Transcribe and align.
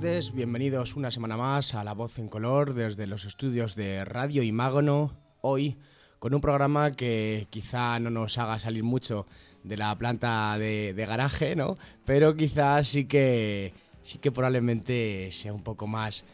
bienvenidos 0.00 0.96
una 0.96 1.10
semana 1.10 1.36
más 1.36 1.74
a 1.74 1.84
La 1.84 1.92
Voz 1.92 2.18
en 2.18 2.28
Color 2.28 2.72
desde 2.72 3.06
los 3.06 3.26
estudios 3.26 3.74
de 3.74 4.02
Radio 4.06 4.42
Imágono. 4.42 5.12
Hoy 5.42 5.76
con 6.18 6.32
un 6.32 6.40
programa 6.40 6.92
que 6.92 7.48
quizá 7.50 7.98
no 8.00 8.08
nos 8.08 8.38
haga 8.38 8.58
salir 8.58 8.82
mucho 8.82 9.26
de 9.62 9.76
la 9.76 9.94
planta 9.98 10.56
de, 10.56 10.94
garaje, 11.06 11.54
¿no? 11.54 11.76
Pero 12.06 12.34
quizá 12.34 12.82
sí 12.82 13.04
que, 13.04 13.74
sí 14.02 14.16
que 14.18 14.32
probablemente 14.32 15.28
sea 15.32 15.52
un 15.52 15.62
poco 15.62 15.86
más 15.86 16.24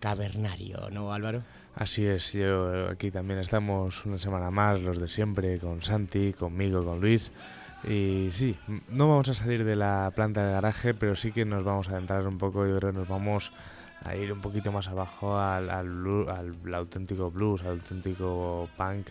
cavernario, 0.00 0.90
¿no, 0.90 1.10
Álvaro? 1.10 1.42
Así 1.76 2.04
es, 2.04 2.34
yo 2.34 2.90
aquí 2.90 3.10
también 3.10 3.40
estamos 3.40 4.04
una 4.04 4.18
semana 4.18 4.50
más, 4.50 4.82
los 4.82 5.00
de 5.00 5.08
siempre, 5.08 5.58
con 5.58 5.80
Santi, 5.80 6.34
conmigo, 6.34 6.84
con 6.84 7.00
Luis. 7.00 7.30
Y 7.86 8.28
sí, 8.30 8.56
no 8.88 9.08
vamos 9.08 9.28
a 9.28 9.34
salir 9.34 9.64
de 9.64 9.76
la 9.76 10.10
planta 10.14 10.46
de 10.46 10.52
garaje, 10.52 10.94
pero 10.94 11.16
sí 11.16 11.32
que 11.32 11.44
nos 11.44 11.64
vamos 11.64 11.88
a 11.88 11.92
adentrar 11.92 12.26
un 12.26 12.38
poco, 12.38 12.66
yo 12.66 12.78
creo 12.78 12.92
nos 12.92 13.08
vamos 13.08 13.52
a 14.02 14.16
ir 14.16 14.32
un 14.32 14.40
poquito 14.40 14.72
más 14.72 14.88
abajo 14.88 15.38
al, 15.38 15.70
al, 15.70 16.74
auténtico 16.74 17.30
blues, 17.30 17.62
al 17.62 17.72
auténtico 17.72 18.68
punk, 18.76 19.08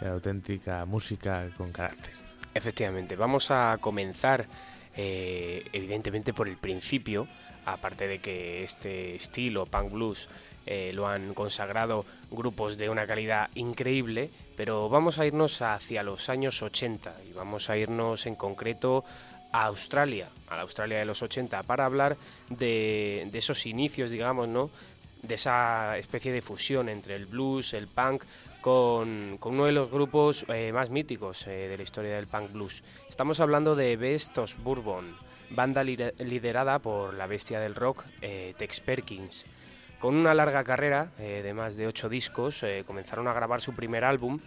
la 0.00 0.12
auténtica 0.12 0.84
música 0.84 1.48
con 1.56 1.72
carácter. 1.72 2.12
Efectivamente, 2.54 3.16
vamos 3.16 3.50
a 3.50 3.78
comenzar 3.80 4.46
eh, 4.96 5.64
evidentemente 5.72 6.32
por 6.32 6.48
el 6.48 6.56
principio, 6.56 7.26
aparte 7.64 8.06
de 8.06 8.18
que 8.20 8.62
este 8.62 9.16
estilo 9.16 9.66
punk 9.66 9.90
blues 9.92 10.28
eh, 10.66 10.92
lo 10.94 11.08
han 11.08 11.34
consagrado 11.34 12.04
grupos 12.30 12.76
de 12.76 12.88
una 12.88 13.06
calidad 13.06 13.50
increíble, 13.54 14.30
pero 14.56 14.88
vamos 14.88 15.18
a 15.18 15.26
irnos 15.26 15.60
hacia 15.60 16.02
los 16.02 16.28
años 16.28 16.62
80 16.62 17.14
y 17.28 17.32
vamos 17.32 17.68
a 17.68 17.76
irnos 17.76 18.26
en 18.26 18.36
concreto 18.36 19.04
a 19.50 19.64
Australia, 19.64 20.28
a 20.48 20.56
la 20.56 20.62
Australia 20.62 20.98
de 20.98 21.04
los 21.04 21.20
80, 21.22 21.64
para 21.64 21.84
hablar 21.84 22.16
de, 22.48 23.28
esos 23.32 23.66
inicios, 23.66 24.10
digamos, 24.10 24.48
¿no? 24.48 24.70
de 25.22 25.34
esa 25.34 25.98
especie 25.98 26.32
de 26.32 26.42
fusión 26.42 26.88
entre 26.88 27.16
el 27.16 27.26
blues, 27.26 27.74
el 27.74 27.88
punk, 27.88 28.24
con, 28.60 29.38
uno 29.44 29.64
de 29.64 29.72
los 29.72 29.90
grupos 29.90 30.44
eh, 30.48 30.72
más 30.72 30.90
míticos 30.90 31.46
eh, 31.48 31.68
de 31.68 31.76
la 31.76 31.82
historia 31.82 32.14
del 32.14 32.28
punk 32.28 32.52
blues. 32.52 32.84
Estamos 33.08 33.40
hablando 33.40 33.74
de 33.74 33.96
Best 33.96 34.38
of 34.38 34.54
Bourbon, 34.62 35.16
banda 35.50 35.82
liderada 35.82 36.78
por 36.78 37.14
la 37.14 37.26
bestia 37.26 37.58
del 37.58 37.74
rock, 37.74 38.04
Tex 38.20 38.80
Perkins. 38.80 39.44
Con 40.02 40.16
una 40.16 40.34
larga 40.34 40.64
carrera 40.64 41.12
eh, 41.20 41.42
de 41.44 41.54
más 41.54 41.76
de 41.76 41.86
ocho 41.86 42.08
discos, 42.08 42.64
eh, 42.64 42.82
comenzaron 42.84 43.28
a 43.28 43.32
grabar 43.32 43.60
su 43.60 43.72
primer 43.72 44.02
álbum, 44.02 44.40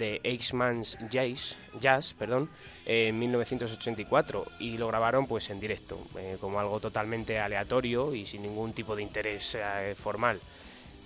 de 0.00 0.20
X-Man's 0.24 0.98
Jazz, 1.08 1.56
Jazz 1.80 2.12
perdón, 2.12 2.50
en 2.86 3.16
1984 3.16 4.44
y 4.58 4.78
lo 4.78 4.88
grabaron 4.88 5.28
pues 5.28 5.48
en 5.50 5.60
directo, 5.60 5.96
eh, 6.18 6.38
como 6.40 6.58
algo 6.58 6.80
totalmente 6.80 7.38
aleatorio 7.38 8.16
y 8.16 8.26
sin 8.26 8.42
ningún 8.42 8.72
tipo 8.72 8.96
de 8.96 9.04
interés 9.04 9.56
formal. 9.96 10.40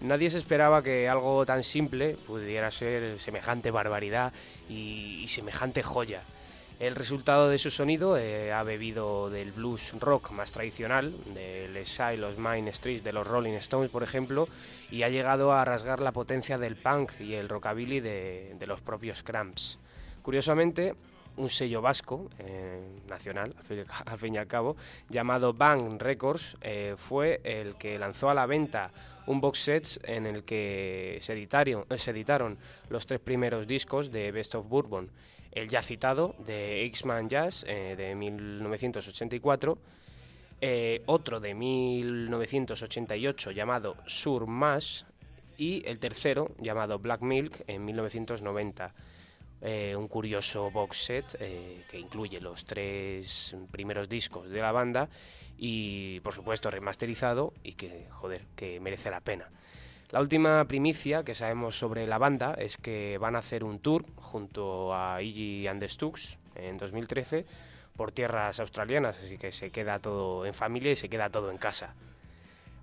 Nadie 0.00 0.31
se 0.31 0.39
esperaba 0.39 0.83
que 0.83 1.06
algo 1.06 1.44
tan 1.44 1.62
simple 1.62 2.16
pudiera 2.27 2.71
ser 2.71 3.21
semejante 3.21 3.71
barbaridad 3.71 4.33
y 4.66 5.27
semejante 5.28 5.83
joya. 5.83 6.22
El 6.80 6.94
resultado 6.94 7.50
de 7.50 7.58
su 7.58 7.70
sonido 7.70 8.16
eh, 8.16 8.54
ha 8.54 8.62
bebido 8.62 9.28
del 9.28 9.52
blues 9.52 9.92
rock 10.00 10.30
más 10.30 10.52
tradicional, 10.52 11.12
del 11.34 11.84
Side, 11.84 12.16
los 12.16 12.38
Main 12.38 12.72
Streets, 12.72 13.04
de 13.04 13.12
los 13.12 13.26
Rolling 13.26 13.52
Stones, 13.52 13.91
por 13.91 14.02
ejemplo, 14.02 14.48
y 14.91 15.02
ha 15.02 15.10
llegado 15.10 15.52
a 15.52 15.62
rasgar 15.66 16.00
la 16.00 16.12
potencia 16.12 16.56
del 16.56 16.76
punk 16.76 17.20
y 17.20 17.34
el 17.34 17.50
rockabilly 17.50 18.00
de, 18.00 18.64
los 18.66 18.80
propios 18.80 19.22
Cramps. 19.22 19.78
Curiosamente, 20.22 20.94
un 21.36 21.50
sello 21.50 21.82
vasco, 21.82 22.30
eh, 22.38 22.80
nacional, 23.10 23.54
al 24.06 24.18
fin, 24.18 24.36
y 24.36 24.38
al 24.38 24.47
cabo, 24.47 24.78
llamado 25.10 25.52
Bang 25.52 26.00
Records, 26.00 26.56
eh, 26.62 26.94
fue 26.97 27.42
el 27.44 27.76
que 27.76 27.98
lanzó 27.98 28.30
a 28.30 28.34
la 28.34 28.47
venta 28.47 28.91
un 29.26 29.42
box 29.42 29.58
set 29.58 30.00
en 30.04 30.24
el 30.24 30.44
que 30.44 31.18
se 31.20 31.34
editaron 31.34 32.56
los 32.88 33.06
tres 33.06 33.20
primeros 33.20 33.66
discos 33.66 34.10
de 34.10 34.32
Best 34.32 34.54
of 34.54 34.66
Bourbon 34.66 35.10
el 35.53 35.69
ya 35.69 35.83
citado 35.83 36.34
de 36.38 36.84
X-Man 36.87 37.28
Jazz 37.28 37.65
eh, 37.66 37.94
de 37.97 38.15
1984, 38.15 39.78
eh, 40.61 41.03
otro 41.06 41.41
de 41.41 41.55
1988 41.55 43.50
llamado 43.50 43.97
Sur 44.06 44.47
Mash 44.47 45.05
y 45.56 45.87
el 45.87 45.99
tercero 45.99 46.53
llamado 46.59 46.99
Black 46.99 47.22
Milk 47.22 47.65
en 47.66 47.84
1990. 47.84 48.94
Eh, 49.62 49.94
un 49.94 50.09
curioso 50.09 50.71
box 50.71 50.97
set 50.97 51.37
que 51.37 51.99
incluye 51.99 52.41
los 52.41 52.65
tres 52.65 53.55
primeros 53.71 54.09
discos 54.09 54.49
de 54.49 54.59
la 54.59 54.72
banda 54.72 55.10
y 55.59 56.21
por 56.21 56.33
supuesto 56.33 56.71
remasterizado 56.71 57.53
y 57.62 57.75
que 57.75 58.06
joder 58.09 58.47
que 58.56 58.81
merece 58.81 59.10
la 59.10 59.21
pena. 59.21 59.50
La 60.10 60.21
última 60.21 60.65
primicia 60.65 61.22
que 61.22 61.37
sabemos 61.37 61.78
sobre 61.78 62.04
la 62.09 62.19
banda 62.19 62.54
es 62.54 62.76
que 62.76 63.16
van 63.19 63.37
a 63.37 63.38
hacer 63.38 63.62
un 63.62 63.78
tour 63.78 64.04
junto 64.16 64.93
a 64.93 65.22
Iggy 65.22 65.69
and 65.69 65.78
the 65.78 65.88
Stooks 65.88 66.37
en 66.56 66.78
2013 66.78 67.47
por 67.97 68.10
tierras 68.10 68.59
australianas, 68.59 69.21
así 69.22 69.38
que 69.38 69.53
se 69.53 69.71
queda 69.71 70.00
todo 70.00 70.47
en 70.47 70.54
familia 70.54 70.91
y 70.91 70.97
se 70.97 71.09
queda 71.09 71.31
todo 71.31 71.53
en 71.53 71.59
casa. 71.59 71.94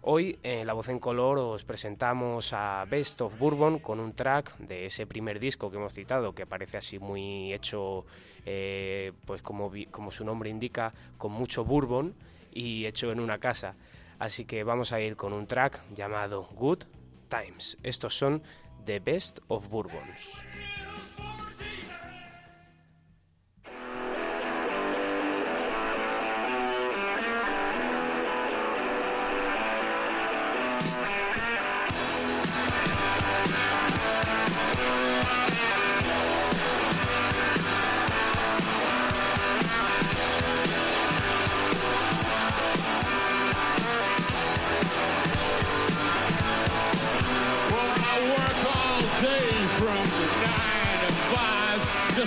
Hoy 0.03 0.39
en 0.41 0.65
La 0.67 0.71
Voz 0.71 0.87
en 0.87 0.99
Color 0.99 1.39
os 1.39 1.65
presentamos 1.65 2.53
a 2.53 2.85
Best 2.89 3.19
of 3.19 3.37
Bourbon 3.37 3.79
con 3.79 3.99
un 3.99 4.13
track 4.13 4.57
de 4.59 4.85
ese 4.85 5.05
primer 5.05 5.41
disco 5.41 5.69
que 5.69 5.75
hemos 5.75 5.93
citado, 5.93 6.33
que 6.33 6.45
parece 6.45 6.77
así 6.77 6.97
muy 6.97 7.51
hecho, 7.51 8.05
eh, 8.45 9.11
pues 9.25 9.41
como 9.41 10.11
su 10.11 10.23
nombre 10.23 10.49
indica, 10.49 10.93
con 11.17 11.33
mucho 11.33 11.65
bourbon 11.65 12.15
y 12.53 12.85
hecho 12.85 13.11
en 13.11 13.19
una 13.19 13.37
casa. 13.37 13.75
Así 14.17 14.45
que 14.45 14.63
vamos 14.63 14.93
a 14.93 15.01
ir 15.01 15.17
con 15.17 15.33
un 15.33 15.45
track 15.45 15.81
llamado 15.93 16.47
Good 16.55 16.85
Times. 17.27 17.77
Estos 17.83 18.15
son 18.15 18.41
The 18.85 18.99
Best 18.99 19.39
of 19.47 19.67
Bourbons. 19.69 20.46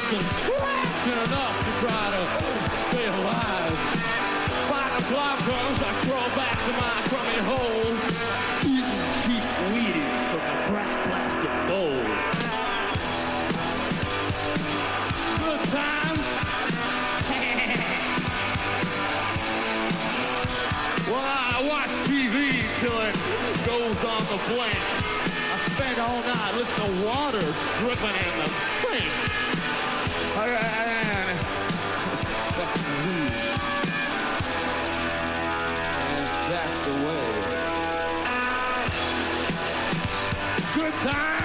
Just 0.09 0.17
a 0.17 0.19
enough 1.13 1.57
to 1.65 1.71
try 1.85 2.05
to 2.11 2.23
stay 2.89 3.07
alive. 3.07 3.77
Five 4.69 4.93
o'clock 5.03 5.39
comes, 5.39 5.83
I 5.83 5.93
crawl 6.07 6.29
back 6.37 6.57
to 6.57 6.73
my 6.73 7.03
crummy 7.11 7.41
hole, 7.45 7.95
eating 8.65 9.03
cheap 9.21 9.45
Wheaties 9.71 10.23
from 10.31 10.41
a 10.41 10.43
cracked 10.69 11.01
plastic 11.07 11.55
bowl. 11.69 12.01
Good 15.45 15.63
times. 15.69 16.27
well, 21.11 21.29
I 21.29 21.31
watch 21.69 21.93
TV 22.09 22.65
till 22.81 22.99
it 23.05 23.15
goes 23.67 24.01
on 24.05 24.23
the 24.33 24.39
blink. 24.49 24.83
I 25.53 25.55
spend 25.75 25.99
all 26.01 26.21
night 26.23 26.53
listening 26.57 26.89
to 26.89 26.93
water 27.07 27.47
dripping 27.81 28.17
in 28.17 28.33
the 28.41 28.49
sink. 28.81 29.13
That's 36.49 36.79
the 36.87 36.93
way. 37.05 37.27
Good 40.75 40.95
times. 40.95 41.40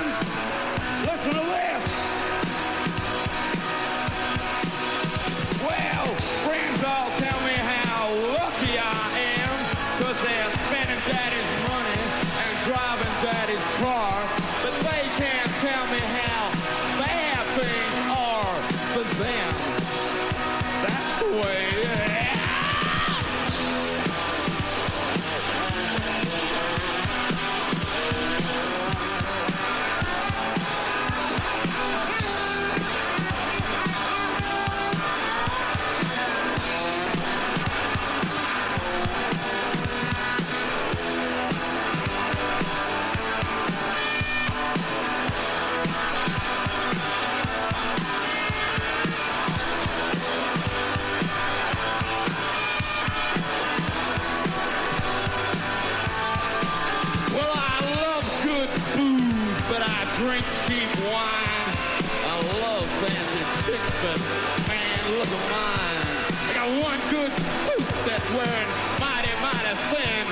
But 64.06 64.22
man, 64.70 65.18
look 65.18 65.26
at 65.26 65.44
mine. 65.50 66.06
I 66.46 66.54
got 66.54 66.70
one 66.78 67.00
good 67.10 67.34
suit 67.66 67.90
that's 68.06 68.30
wearing 68.38 68.70
mighty, 69.02 69.34
mighty 69.42 69.74
thin. 69.90 70.26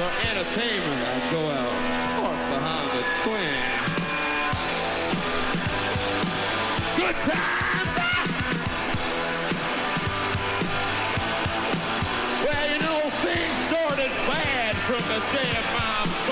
For 0.00 0.08
entertainment, 0.32 1.00
I 1.04 1.20
go 1.28 1.42
out 1.52 1.72
park 2.16 2.40
behind 2.56 2.88
the 2.96 3.04
twin. 3.20 3.68
Good 6.96 7.18
times! 7.28 7.92
Well, 12.46 12.64
you 12.72 12.78
know, 12.80 13.00
things 13.20 13.56
started 13.68 14.12
bad 14.24 14.72
from 14.88 15.02
the 15.12 15.20
day 15.36 15.52
of 15.60 15.66
my 15.76 16.31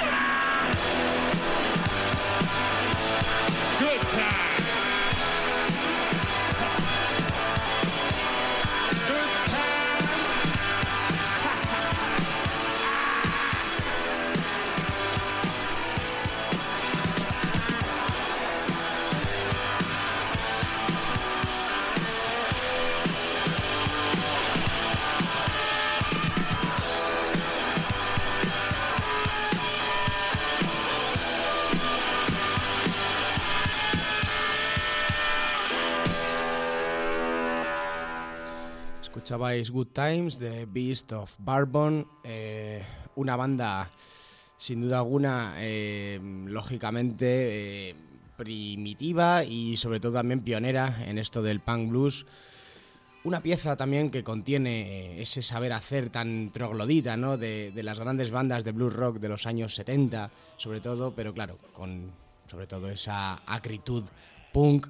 Escuchabais 39.31 39.71
Good 39.71 39.87
Times 39.93 40.39
de 40.39 40.65
Beast 40.65 41.13
of 41.13 41.33
Bourbon, 41.37 42.05
eh, 42.21 42.83
una 43.15 43.37
banda 43.37 43.89
sin 44.57 44.81
duda 44.81 44.97
alguna, 44.97 45.53
eh, 45.59 46.19
lógicamente 46.47 47.91
eh, 47.91 47.95
primitiva 48.35 49.45
y 49.45 49.77
sobre 49.77 50.01
todo 50.01 50.15
también 50.15 50.41
pionera 50.41 51.05
en 51.07 51.17
esto 51.17 51.41
del 51.41 51.61
punk 51.61 51.91
blues. 51.91 52.25
Una 53.23 53.41
pieza 53.41 53.77
también 53.77 54.11
que 54.11 54.21
contiene 54.21 54.81
eh, 54.81 55.21
ese 55.21 55.41
saber 55.43 55.71
hacer 55.71 56.09
tan 56.09 56.51
troglodita, 56.51 57.15
¿no? 57.15 57.37
De, 57.37 57.71
de 57.71 57.83
las 57.83 57.99
grandes 57.99 58.31
bandas 58.31 58.65
de 58.65 58.73
blues 58.73 58.93
rock 58.93 59.19
de 59.19 59.29
los 59.29 59.47
años 59.47 59.75
70, 59.75 60.29
sobre 60.57 60.81
todo, 60.81 61.13
pero 61.15 61.33
claro, 61.33 61.57
con 61.71 62.11
sobre 62.49 62.67
todo 62.67 62.89
esa 62.89 63.41
acritud 63.45 64.03
punk 64.51 64.87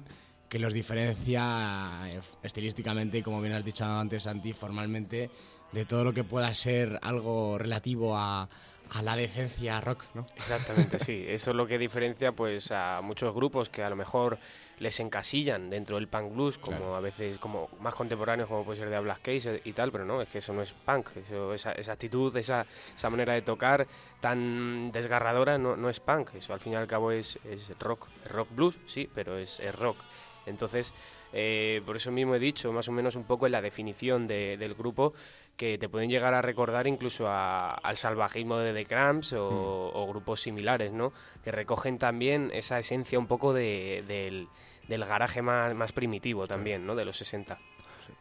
que 0.52 0.58
los 0.58 0.74
diferencia 0.74 2.02
eh, 2.10 2.20
estilísticamente 2.42 3.16
y 3.16 3.22
como 3.22 3.40
bien 3.40 3.54
has 3.54 3.64
dicho 3.64 3.86
antes, 3.86 4.24
Santi, 4.24 4.52
formalmente, 4.52 5.30
de 5.72 5.86
todo 5.86 6.04
lo 6.04 6.12
que 6.12 6.24
pueda 6.24 6.54
ser 6.54 6.98
algo 7.00 7.56
relativo 7.56 8.14
a, 8.14 8.46
a 8.90 9.02
la 9.02 9.16
decencia 9.16 9.80
rock, 9.80 10.04
¿no? 10.12 10.26
Exactamente, 10.36 10.98
sí. 10.98 11.24
Eso 11.26 11.52
es 11.52 11.56
lo 11.56 11.66
que 11.66 11.78
diferencia 11.78 12.32
pues 12.32 12.70
a 12.70 13.00
muchos 13.02 13.34
grupos 13.34 13.70
que 13.70 13.82
a 13.82 13.88
lo 13.88 13.96
mejor 13.96 14.38
les 14.78 15.00
encasillan 15.00 15.70
dentro 15.70 15.96
del 15.96 16.06
punk 16.08 16.34
blues, 16.34 16.58
como 16.58 16.76
Claro. 16.76 16.96
a 16.96 17.00
veces 17.00 17.38
como 17.38 17.70
más 17.80 17.94
contemporáneos 17.94 18.46
como 18.46 18.62
puede 18.62 18.78
ser 18.78 18.90
de 18.90 19.00
Black 19.00 19.22
Case 19.22 19.62
y 19.64 19.72
tal, 19.72 19.90
pero 19.90 20.04
no, 20.04 20.20
es 20.20 20.28
que 20.28 20.38
eso 20.40 20.52
no 20.52 20.60
es 20.60 20.72
punk, 20.74 21.16
eso, 21.16 21.54
esa, 21.54 21.72
esa 21.72 21.92
actitud, 21.92 22.36
esa, 22.36 22.66
esa 22.94 23.08
manera 23.08 23.32
de 23.32 23.40
tocar 23.40 23.86
tan 24.20 24.90
desgarradora 24.90 25.56
no, 25.56 25.76
no 25.76 25.88
es 25.88 25.98
punk, 26.00 26.34
eso 26.34 26.52
al 26.52 26.60
fin 26.60 26.74
y 26.74 26.76
al 26.76 26.86
cabo 26.86 27.10
es, 27.10 27.38
es 27.50 27.72
rock, 27.78 28.08
rock 28.28 28.48
blues, 28.54 28.76
sí, 28.84 29.08
pero 29.14 29.38
es, 29.38 29.58
es 29.58 29.74
rock. 29.74 29.96
Entonces, 30.46 30.92
eh, 31.32 31.82
por 31.86 31.96
eso 31.96 32.10
mismo 32.10 32.34
he 32.34 32.38
dicho 32.38 32.72
más 32.72 32.88
o 32.88 32.92
menos 32.92 33.16
un 33.16 33.24
poco 33.24 33.46
en 33.46 33.52
la 33.52 33.62
definición 33.62 34.26
de- 34.26 34.56
del 34.56 34.74
grupo 34.74 35.14
que 35.56 35.78
te 35.78 35.88
pueden 35.88 36.10
llegar 36.10 36.34
a 36.34 36.42
recordar 36.42 36.86
incluso 36.86 37.28
a- 37.28 37.72
al 37.74 37.96
salvajismo 37.96 38.58
de 38.58 38.72
The 38.72 38.86
Cramps 38.86 39.32
o, 39.34 39.90
o 39.94 40.06
grupos 40.08 40.40
similares, 40.40 40.92
¿no? 40.92 41.12
Que 41.44 41.52
recogen 41.52 41.98
también 41.98 42.50
esa 42.52 42.78
esencia 42.78 43.18
un 43.18 43.26
poco 43.26 43.52
de- 43.52 44.04
del, 44.08 44.48
del 44.88 45.04
garaje 45.04 45.42
más, 45.42 45.74
más 45.74 45.92
primitivo 45.92 46.46
también, 46.46 46.86
¿no? 46.86 46.94
De 46.96 47.04
los 47.04 47.16
60. 47.16 47.58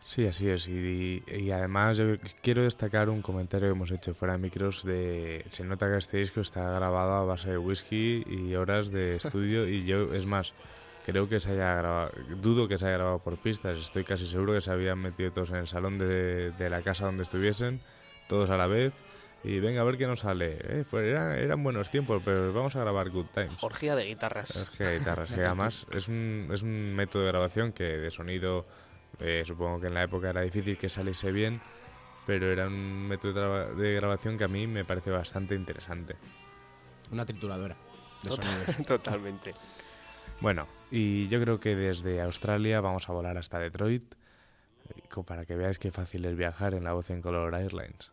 Sí, 0.06 0.25
así 0.28 0.50
es. 0.50 0.68
Y, 0.68 1.24
y 1.28 1.51
además 1.51 1.98
yo 1.98 2.06
quiero 2.42 2.63
destacar 2.63 3.10
un 3.10 3.22
comentario 3.22 3.68
que 3.70 3.74
hemos 3.75 3.92
hecho 3.92 4.13
fuera 4.13 4.34
de 4.34 4.40
micros 4.40 4.84
de... 4.84 5.46
Se 5.51 5.63
nota 5.63 5.90
que 5.90 5.98
este 5.98 6.18
disco 6.18 6.42
está 6.42 6.72
grabado 6.72 7.13
a 7.13 7.24
base 7.25 7.51
de 7.51 7.58
whisky 7.58 8.24
y 8.28 8.56
horas 8.56 8.92
de 8.92 9.16
estudio 9.18 9.68
y 9.68 9.86
yo, 9.86 10.13
es 10.13 10.25
más, 10.25 10.54
creo 11.05 11.27
que 11.29 11.39
se 11.39 11.51
haya 11.51 11.75
grabado... 11.75 12.12
Dudo 12.41 12.67
que 12.67 12.77
se 12.77 12.86
haya 12.86 12.98
grabado 12.98 13.20
por 13.20 13.38
pistas. 13.38 13.77
Estoy 13.77 14.03
casi 14.03 14.27
seguro 14.27 14.53
que 14.53 14.62
se 14.62 14.72
habían 14.72 15.00
metido 15.00 15.31
todos 15.31 15.50
en 15.51 15.58
el 15.58 15.67
salón 15.67 15.98
de, 15.98 16.51
de 16.51 16.70
la 16.70 16.81
casa 16.81 17.05
donde 17.05 17.24
estuviesen, 17.24 17.81
todos 18.27 18.50
a 18.50 18.58
la 18.58 18.67
vez. 18.67 18.93
Y 19.43 19.60
venga, 19.60 19.81
a 19.81 19.84
ver 19.84 19.98
qué 19.98 20.05
nos 20.05 20.20
sale. 20.20 20.58
Eh, 20.62 20.84
fue- 20.88 21.10
era- 21.10 21.36
eran 21.38 21.63
buenos 21.63 21.89
tiempos, 21.89 22.22
pero 22.24 22.53
vamos 22.53 22.75
a 22.75 22.81
grabar 22.81 23.10
Good 23.10 23.25
Times. 23.34 23.63
Orgía 23.63 23.96
de 23.96 24.05
guitarras. 24.05 24.55
Es 24.55 24.70
que 24.77 25.00
guitarras, 25.00 25.31
que 25.34 25.41
además 25.41 25.88
es 25.91 26.08
un, 26.08 26.50
es 26.53 26.62
un 26.62 26.93
método 26.96 27.24
de 27.24 27.29
grabación 27.29 27.72
que 27.72 27.84
de 27.84 28.12
sonido 28.12 28.67
eh, 29.20 29.41
supongo 29.46 29.79
que 29.81 29.88
en 29.88 29.93
la 29.96 30.03
época 30.03 30.29
era 30.29 30.41
difícil 30.41 30.77
que 30.77 30.89
saliese 30.89 31.31
bien, 31.31 31.60
pero 32.27 32.51
era 32.51 32.67
un 32.67 33.08
método 33.08 33.34
de, 33.34 33.39
graba- 33.41 33.65
de 33.74 33.93
grabación 33.96 34.38
que 34.38 34.43
a 34.43 34.48
mí 34.48 34.67
me 34.67 34.86
parece 34.86 35.10
bastante 35.10 35.55
interesante. 35.55 36.15
Una 37.12 37.25
trituradora 37.25 37.75
de 38.22 38.29
Total-. 38.29 38.86
Totalmente. 38.86 39.55
Bueno, 40.39 40.67
y 40.91 41.27
yo 41.29 41.41
creo 41.41 41.60
que 41.60 41.75
desde 41.75 42.21
Australia 42.21 42.81
vamos 42.81 43.10
a 43.10 43.13
volar 43.13 43.38
hasta 43.38 43.60
Detroit 43.60 44.13
eh, 44.89 45.24
para 45.25 45.45
que 45.45 45.55
veáis 45.55 45.79
qué 45.79 45.91
fácil 45.91 46.25
es 46.25 46.36
viajar 46.36 46.74
en 46.74 46.83
la 46.83 46.93
voz 46.93 47.10
en 47.10 47.21
Color 47.21 47.55
Airlines. 47.55 48.12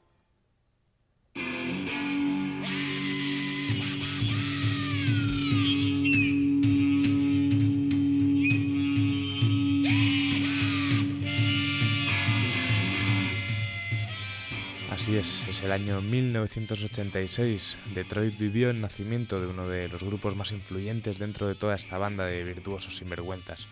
Así 15.09 15.17
es, 15.17 15.49
es 15.49 15.63
el 15.63 15.73
año 15.73 16.03
1986. 16.03 17.79
Detroit 17.95 18.37
vivió 18.37 18.69
el 18.69 18.83
nacimiento 18.83 19.41
de 19.41 19.47
uno 19.47 19.67
de 19.67 19.89
los 19.89 20.05
grupos 20.05 20.37
más 20.37 20.53
influyentes 20.53 21.19
dentro 21.19 21.49
de 21.49 21.55
toda 21.55 21.77
esta 21.77 21.97
banda 21.97 22.27
de 22.27 22.45
virtuosos 22.45 22.99
sinvergüenzas. 22.99 23.69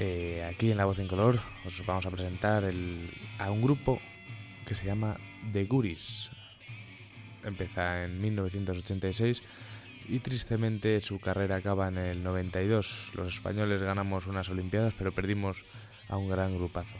Eh, 0.00 0.42
aquí 0.50 0.70
en 0.70 0.78
La 0.78 0.86
Voz 0.86 0.98
en 0.98 1.08
Color 1.08 1.40
os 1.66 1.84
vamos 1.84 2.06
a 2.06 2.10
presentar 2.10 2.64
a 3.38 3.50
un 3.50 3.60
grupo 3.60 4.00
que 4.64 4.74
se 4.74 4.86
llama 4.86 5.18
The 5.52 5.66
Guris. 5.66 6.30
Empieza 7.44 8.04
en 8.04 8.18
1986 8.18 9.42
y 10.08 10.20
tristemente 10.20 11.02
su 11.02 11.20
carrera 11.20 11.56
acaba 11.56 11.88
en 11.88 11.98
el 11.98 12.22
92. 12.22 13.12
Los 13.14 13.34
españoles 13.34 13.82
ganamos 13.82 14.26
unas 14.26 14.48
Olimpiadas 14.48 14.94
pero 14.96 15.12
perdimos 15.12 15.58
a 16.08 16.16
un 16.16 16.30
gran 16.30 16.56
grupazo. 16.56 16.96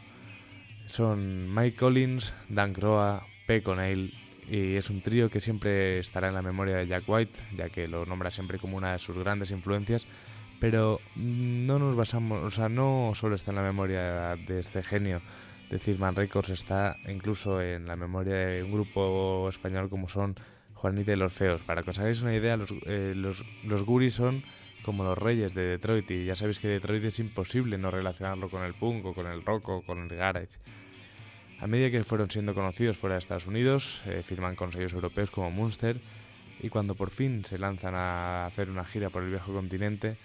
Son 0.86 1.52
Mike 1.54 1.76
Collins, 1.76 2.32
Dan 2.48 2.72
Croa, 2.72 3.26
P. 3.46 3.62
Connell 3.62 4.12
y 4.48 4.76
es 4.76 4.90
un 4.90 5.00
trío 5.00 5.30
que 5.30 5.40
siempre 5.40 5.98
estará 5.98 6.28
en 6.28 6.34
la 6.34 6.42
memoria 6.42 6.76
de 6.76 6.86
Jack 6.86 7.04
White, 7.06 7.40
ya 7.56 7.70
que 7.70 7.88
lo 7.88 8.04
nombra 8.04 8.30
siempre 8.30 8.58
como 8.58 8.76
una 8.76 8.92
de 8.92 8.98
sus 8.98 9.16
grandes 9.16 9.50
influencias, 9.50 10.06
pero 10.60 11.00
no 11.16 11.78
nos 11.78 11.96
basamos, 11.96 12.42
o 12.42 12.50
sea, 12.50 12.68
no 12.68 13.12
solo 13.14 13.34
está 13.34 13.50
en 13.50 13.56
la 13.56 13.62
memoria 13.62 14.36
de 14.36 14.60
este 14.60 14.82
genio 14.82 15.22
de 15.70 15.78
Zilman 15.78 16.14
Records, 16.14 16.50
está 16.50 16.96
incluso 17.08 17.60
en 17.60 17.86
la 17.86 17.96
memoria 17.96 18.34
de 18.34 18.62
un 18.62 18.72
grupo 18.72 19.48
español 19.48 19.88
como 19.88 20.08
son 20.08 20.34
Juanita 20.74 21.12
y 21.12 21.16
los 21.16 21.32
Feos. 21.32 21.62
Para 21.62 21.82
que 21.82 21.90
os 21.90 21.98
hagáis 21.98 22.22
una 22.22 22.34
idea, 22.34 22.56
los, 22.56 22.72
eh, 22.86 23.14
los, 23.16 23.44
los 23.64 23.84
Guris 23.84 24.14
son 24.14 24.42
como 24.84 25.02
los 25.02 25.18
reyes 25.18 25.54
de 25.54 25.62
Detroit 25.62 26.10
y 26.10 26.26
ya 26.26 26.36
sabéis 26.36 26.58
que 26.58 26.68
Detroit 26.68 27.04
es 27.04 27.18
imposible 27.18 27.78
no 27.78 27.90
relacionarlo 27.90 28.48
con 28.48 28.62
el 28.62 28.74
punk 28.74 29.06
o 29.06 29.14
con 29.14 29.26
el 29.26 29.44
rock 29.44 29.68
o 29.70 29.82
con 29.82 29.98
el 30.02 30.16
garage. 30.16 30.58
A 31.60 31.66
medida 31.66 31.90
que 31.90 32.04
fueron 32.04 32.30
siendo 32.30 32.54
conocidos 32.54 32.98
fuera 32.98 33.14
de 33.14 33.20
Estados 33.20 33.46
Unidos, 33.46 34.02
eh, 34.06 34.22
firman 34.22 34.54
con 34.54 34.70
sellos 34.70 34.92
europeos 34.92 35.30
como 35.30 35.50
Munster 35.50 36.00
y 36.60 36.68
cuando 36.68 36.94
por 36.94 37.10
fin 37.10 37.44
se 37.44 37.58
lanzan 37.58 37.94
a 37.94 38.46
hacer 38.46 38.70
una 38.70 38.84
gira 38.84 39.10
por 39.10 39.22
el 39.22 39.30
viejo 39.30 39.52
continente, 39.52 40.16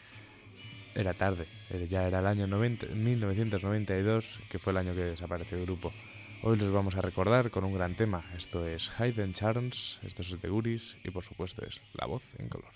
era 0.93 1.13
tarde, 1.13 1.47
eh, 1.69 1.87
ya 1.89 2.07
era 2.07 2.19
el 2.19 2.27
año 2.27 2.45
90 2.45 2.87
1992, 2.87 4.39
que 4.49 4.59
fue 4.59 4.71
el 4.71 4.77
año 4.77 4.93
que 4.93 5.01
desapareció 5.01 5.57
el 5.57 5.65
grupo. 5.65 5.93
Hoy 6.41 6.57
los 6.57 6.71
vamos 6.71 6.95
a 6.95 7.01
recordar 7.01 7.49
con 7.49 7.63
un 7.63 7.73
gran 7.73 7.95
tema. 7.95 8.23
Esto 8.35 8.65
es 8.65 8.91
Hayden 8.99 9.33
Charms, 9.33 9.99
esto 10.03 10.21
es 10.21 10.37
The 10.39 10.49
Guris 10.49 10.97
y 11.03 11.11
por 11.11 11.23
supuesto 11.23 11.65
es 11.65 11.81
La 11.93 12.05
Voz 12.05 12.23
en 12.37 12.47
Color. 12.47 12.71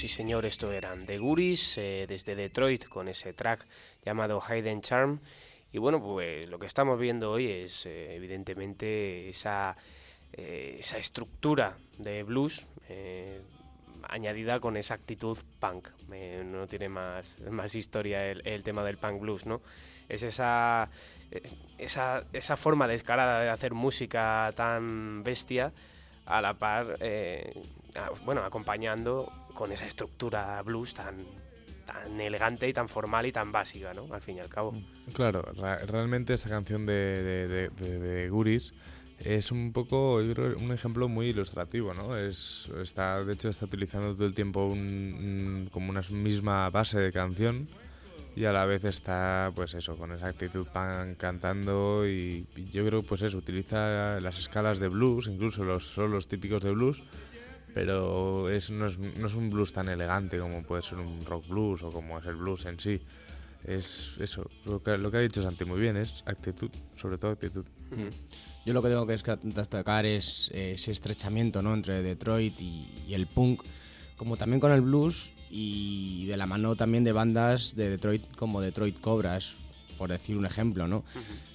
Sí 0.00 0.08
señor, 0.08 0.46
esto 0.46 0.72
eran 0.72 1.04
The 1.04 1.18
Guris 1.18 1.76
eh, 1.76 2.06
desde 2.08 2.34
Detroit 2.34 2.88
con 2.88 3.06
ese 3.06 3.34
track 3.34 3.66
llamado 4.02 4.40
Hidden 4.40 4.80
Charm. 4.80 5.20
Y 5.72 5.76
bueno, 5.76 6.02
pues 6.02 6.48
lo 6.48 6.58
que 6.58 6.66
estamos 6.66 6.98
viendo 6.98 7.30
hoy 7.30 7.50
es 7.50 7.84
eh, 7.84 8.14
evidentemente 8.14 9.28
esa, 9.28 9.76
eh, 10.32 10.76
esa 10.78 10.96
estructura 10.96 11.76
de 11.98 12.22
blues 12.22 12.66
añadida 14.08 14.58
con 14.58 14.78
esa 14.78 14.94
actitud 14.94 15.36
punk. 15.60 15.88
no 16.46 16.66
tiene 16.66 16.88
más, 16.88 17.38
más 17.50 17.74
historia 17.74 18.24
el, 18.30 18.40
el, 18.46 18.64
tema 18.64 18.82
del 18.82 18.96
punk 18.96 19.20
blues, 19.20 19.44
¿no? 19.44 19.60
Es 20.08 20.22
esa, 20.22 20.88
esa, 21.76 22.24
esa 22.32 22.56
forma 22.56 22.88
descarada 22.88 23.42
de 23.42 23.50
hacer 23.50 23.74
música 23.74 24.50
tan 24.56 25.22
bestia 25.22 25.74
a 26.24 26.40
la 26.40 26.54
par, 26.54 26.96
bueno, 28.24 28.42
acompañando 28.44 29.30
con 29.54 29.72
esa 29.72 29.86
estructura 29.86 30.60
blues 30.62 30.94
tan, 30.94 31.24
tan 31.84 32.20
elegante 32.20 32.68
y 32.68 32.72
tan 32.72 32.88
formal 32.88 33.26
y 33.26 33.32
tan 33.32 33.52
básica, 33.52 33.92
¿no? 33.94 34.12
Al 34.12 34.20
fin 34.20 34.36
y 34.36 34.40
al 34.40 34.48
cabo. 34.48 34.72
Mm, 34.72 35.12
claro, 35.12 35.42
realmente 35.86 36.34
esa 36.34 36.48
canción 36.48 36.86
de, 36.86 37.70
de, 37.78 38.28
Guris 38.30 38.72
es 39.18 39.50
un 39.50 39.72
poco, 39.72 40.16
un 40.16 40.72
ejemplo 40.72 41.08
muy 41.08 41.26
ilustrativo, 41.28 41.92
¿no? 41.94 42.16
Es, 42.16 42.70
está, 42.80 43.22
de 43.24 43.32
hecho, 43.32 43.48
está 43.48 43.66
utilizando 43.66 44.14
todo 44.14 44.26
el 44.26 44.34
tiempo 44.34 44.66
un, 44.66 45.68
como 45.72 45.90
una 45.90 46.02
misma 46.10 46.70
base 46.70 46.98
de 46.98 47.12
canción 47.12 47.68
y 48.36 48.44
a 48.44 48.52
la 48.52 48.64
vez 48.64 48.84
está, 48.84 49.50
pues 49.54 49.74
eso, 49.74 49.96
con 49.96 50.12
esa 50.12 50.28
actitud 50.28 50.66
pan 50.66 51.14
cantando 51.16 52.08
y, 52.08 52.46
yo 52.72 52.86
creo, 52.86 53.02
pues 53.02 53.22
eso, 53.22 53.38
utiliza 53.38 54.20
las 54.20 54.38
escalas 54.38 54.78
de 54.78 54.88
blues, 54.88 55.26
incluso 55.26 55.64
los 55.64 55.86
solos 55.88 56.28
típicos 56.28 56.62
de 56.62 56.70
blues, 56.70 57.02
pero 57.74 58.48
es, 58.48 58.70
no, 58.70 58.86
es, 58.86 58.98
no, 58.98 59.26
es, 59.26 59.34
un 59.34 59.50
blues 59.50 59.72
tan 59.72 59.88
elegante 59.88 60.38
como 60.38 60.62
puede 60.62 60.82
ser 60.82 60.98
un 60.98 61.20
rock 61.24 61.48
blues 61.48 61.82
o 61.82 61.90
como 61.90 62.18
es 62.18 62.26
el 62.26 62.36
blues 62.36 62.66
en 62.66 62.78
sí. 62.78 63.00
Es 63.64 64.16
eso, 64.18 64.48
lo 64.64 64.82
que, 64.82 64.96
lo 64.96 65.10
que 65.10 65.18
ha 65.18 65.20
dicho 65.20 65.42
Santi 65.42 65.64
muy 65.64 65.80
bien, 65.80 65.96
es 65.96 66.22
actitud, 66.26 66.70
sobre 66.96 67.18
todo 67.18 67.32
actitud. 67.32 67.64
Yo 68.64 68.72
lo 68.72 68.82
que 68.82 68.88
tengo 68.88 69.06
que 69.06 69.18
destacar 69.42 70.06
es 70.06 70.50
ese 70.52 70.92
estrechamiento 70.92 71.62
¿no? 71.62 71.74
entre 71.74 72.02
Detroit 72.02 72.60
y, 72.60 73.12
el 73.12 73.26
punk, 73.26 73.62
como 74.16 74.36
también 74.36 74.60
con 74.60 74.72
el 74.72 74.80
blues 74.80 75.32
y 75.50 76.26
de 76.26 76.36
la 76.36 76.46
mano 76.46 76.76
también 76.76 77.02
de 77.04 77.12
bandas 77.12 77.74
de 77.74 77.90
Detroit 77.90 78.36
como 78.36 78.60
Detroit 78.60 79.00
Cobras, 79.00 79.56
por 80.00 80.08
decir 80.10 80.38
un 80.38 80.46
ejemplo, 80.46 80.88
¿no? 80.88 81.04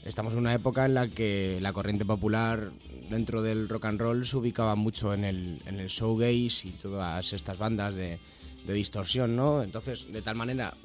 Estamos 0.03 0.33
en 0.33 0.37
una 0.37 0.53
época 0.53 0.85
en 0.85 0.93
la 0.93 1.07
que 1.07 1.57
la 1.61 1.73
corriente 1.73 2.05
popular 2.05 2.69
dentro 3.09 3.41
del 3.41 3.67
rock 3.67 3.85
and 3.85 3.99
roll 3.99 4.27
se 4.27 4.37
ubicaba 4.37 4.75
mucho 4.75 5.15
en 5.15 5.23
el, 5.23 5.63
en 5.65 5.79
el 5.79 5.87
showgaze 5.87 6.67
y 6.67 6.71
todas 6.79 7.33
estas 7.33 7.57
bandas 7.57 7.95
de, 7.95 8.19
distorsión, 8.67 9.35
¿no? 9.35 9.63
Entonces, 9.63 10.13
de 10.13 10.21
tal 10.21 10.35
manera, 10.35 10.75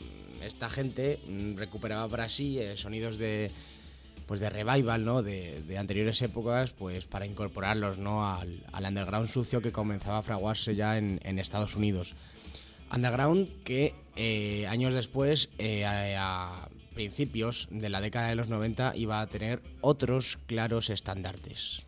esta 0.43 0.71
gente 0.71 1.21
recuperaba 1.57 2.09
para 2.09 2.31
sí 2.31 2.59
eh, 2.59 2.79
sonidos 2.79 3.19
de 3.19 3.50
pues 4.26 4.40
de 4.40 4.49
revival, 4.49 5.05
¿no? 5.05 5.23
De, 5.23 5.76
anteriores 5.76 6.23
épocas, 6.23 6.71
pues 6.71 7.05
para 7.05 7.26
incorporarlos, 7.26 7.99
¿no? 7.99 8.26
Al, 8.26 8.62
underground 8.73 9.29
sucio 9.29 9.61
que 9.61 9.71
comenzaba 9.71 10.19
a 10.19 10.23
fraguarse 10.23 10.75
ya 10.75 10.97
en, 10.97 11.38
Estados 11.38 11.76
Unidos. 11.76 12.14
Underground 12.90 13.50
que 13.64 13.93
eh, 14.17 14.67
años 14.67 14.95
después, 14.95 15.50
eh, 15.59 15.85
a, 15.85 16.71
principios 16.95 17.69
de 17.71 17.89
la 17.89 18.01
década 18.01 18.29
de 18.29 18.37
los 18.37 18.49
90 18.49 18.97
iba 18.97 19.21
a 19.21 19.27
tener 19.27 19.63
otros 19.81 20.39
claros 20.47 20.91
estandartes. 20.91 21.87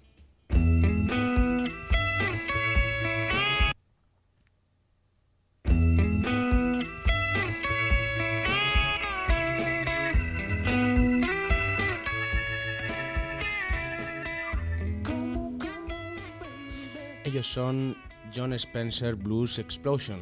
Ellos 17.24 17.46
son 17.46 17.96
John 18.34 18.52
Spencer 18.52 19.14
Blues 19.14 19.58
Explosion 19.58 20.20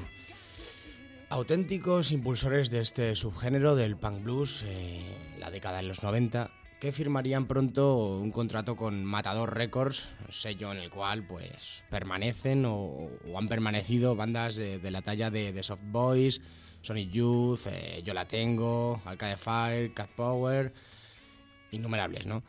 auténticos 1.30 2.10
impulsores 2.10 2.70
de 2.70 2.80
este 2.80 3.14
subgénero 3.14 3.76
del 3.76 3.96
punk 3.96 4.24
blues, 4.24 4.64
eh, 4.66 5.16
la 5.38 5.50
década 5.50 5.76
de 5.76 5.84
los 5.84 6.02
90, 6.02 6.50
que 6.80 6.90
firmarían 6.90 7.46
pronto 7.46 8.18
un 8.18 8.32
contrato 8.32 8.74
con 8.74 9.04
Matador 9.04 9.54
Records, 9.54 10.08
sello 10.30 10.72
en 10.72 10.78
el 10.78 10.90
cual 10.90 11.24
pues 11.26 11.84
permanecen 11.88 12.64
o, 12.66 13.08
han 13.36 13.48
permanecido 13.48 14.16
bandas 14.16 14.56
de, 14.56 14.90
la 14.90 15.02
talla 15.02 15.30
de, 15.30 15.52
The 15.52 15.62
Soft 15.62 15.84
Boys, 15.84 16.40
Sonic 16.82 17.10
Youth, 17.12 17.60
eh, 17.66 18.02
Yo 18.04 18.12
La 18.12 18.26
Tengo, 18.26 19.00
Arcade 19.04 19.36
Fire, 19.36 19.94
Cat 19.94 20.10
Power, 20.16 20.72
innumerables, 21.70 22.26
¿no? 22.26 22.42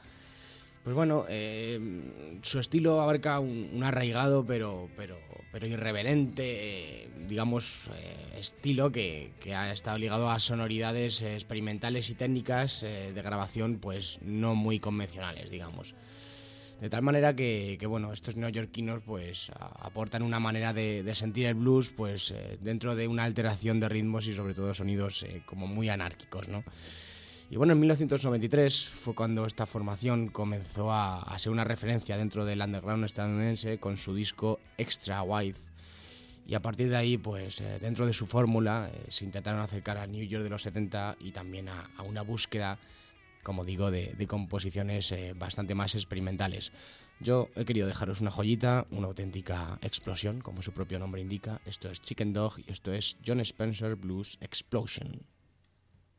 Pues 0.84 0.96
bueno, 0.96 1.26
eh, 1.30 1.80
su 2.41 2.60
estilo 2.60 3.02
abarca 3.02 3.39
un, 3.39 3.84
arraigado 3.84 4.44
pero, 4.46 4.89
pero, 4.98 5.20
pero 5.52 5.67
irreverente, 5.67 7.08
digamos, 7.28 7.88
eh, 7.94 8.39
estilo 8.39 8.91
que, 8.91 9.32
ha 9.56 9.72
estado 9.72 10.00
ligado 10.00 10.32
a 10.32 10.39
sonoridades 10.39 11.22
experimentales 11.22 12.10
y 12.10 12.15
técnicas 12.15 12.82
eh, 12.82 13.12
de 13.13 13.22
grabación 13.22 13.78
pues 13.78 14.17
no 14.24 14.56
muy 14.56 14.80
convencionales, 14.80 15.52
digamos. 15.52 15.94
De 16.82 16.89
tal 16.89 17.04
manera 17.04 17.36
que, 17.36 17.78
bueno, 17.88 18.12
estos 18.12 18.36
neoyorquinos 18.36 19.04
pues 19.06 19.52
aportan 19.60 20.24
una 20.24 20.39
manera 20.39 20.74
de, 20.74 21.04
de, 21.04 21.13
sentir 21.13 21.46
el 21.46 21.54
blues 21.54 21.91
pues 21.96 22.34
dentro 22.60 22.96
de 22.96 23.08
una 23.08 23.24
alteración 23.24 23.80
de 23.80 23.88
ritmos 23.88 24.26
y 24.26 24.34
sobre 24.34 24.56
todo 24.56 24.74
sonidos 24.74 25.24
como 25.46 25.67
muy 25.67 25.89
anárquicos, 25.89 26.48
¿no? 26.48 26.63
Y 27.52 27.58
bueno, 27.58 27.74
en 27.74 27.82
1993 27.82 28.92
fue 28.92 29.14
cuando 29.14 29.46
esta 29.46 29.66
formación 29.66 30.30
comenzó 30.30 30.90
a, 30.90 31.38
ser 31.38 31.52
una 31.52 31.66
referencia 31.66 32.16
dentro 32.16 32.46
del 32.46 32.62
underground 32.62 33.04
estadounidense 33.04 33.78
con 33.78 33.98
su 33.98 34.16
disco 34.16 34.62
Extra 34.78 35.22
Wide. 35.22 35.58
Y 36.48 36.54
a 36.56 36.62
partir 36.62 36.90
de 36.90 36.96
ahí, 36.96 37.18
pues 37.18 37.60
eh, 37.60 37.78
dentro 37.82 38.06
de 38.06 38.14
su 38.14 38.26
fórmula, 38.26 38.90
eh, 38.94 39.04
se 39.10 39.26
intentaron 39.26 39.60
acercar 39.60 39.98
al 39.98 40.14
New 40.14 40.26
York 40.26 40.46
de 40.46 40.50
los 40.50 40.62
70 40.62 41.18
y 41.20 41.32
también 41.32 41.68
a, 41.68 41.90
una 42.08 42.22
búsqueda, 42.22 42.80
como 43.44 43.66
digo, 43.66 43.92
de, 43.92 44.16
composiciones 44.30 45.12
eh, 45.12 45.34
bastante 45.36 45.76
más 45.76 45.94
experimentales. 45.96 46.72
Yo 47.20 47.50
he 47.58 47.66
querido 47.66 47.86
dejaros 47.86 48.22
una 48.22 48.32
joyita, 48.32 48.88
una 48.92 49.08
auténtica 49.08 49.78
explosión, 49.82 50.40
como 50.40 50.62
su 50.62 50.72
propio 50.72 51.00
nombre 51.00 51.20
indica. 51.20 51.60
Esto 51.66 51.92
es 51.92 52.02
Chicken 52.02 52.32
Dog 52.32 52.60
y 52.66 52.72
esto 52.72 52.94
es 52.94 53.18
John 53.28 53.42
Spencer 53.42 53.98
Blues 53.98 54.38
Explosion. 54.40 55.20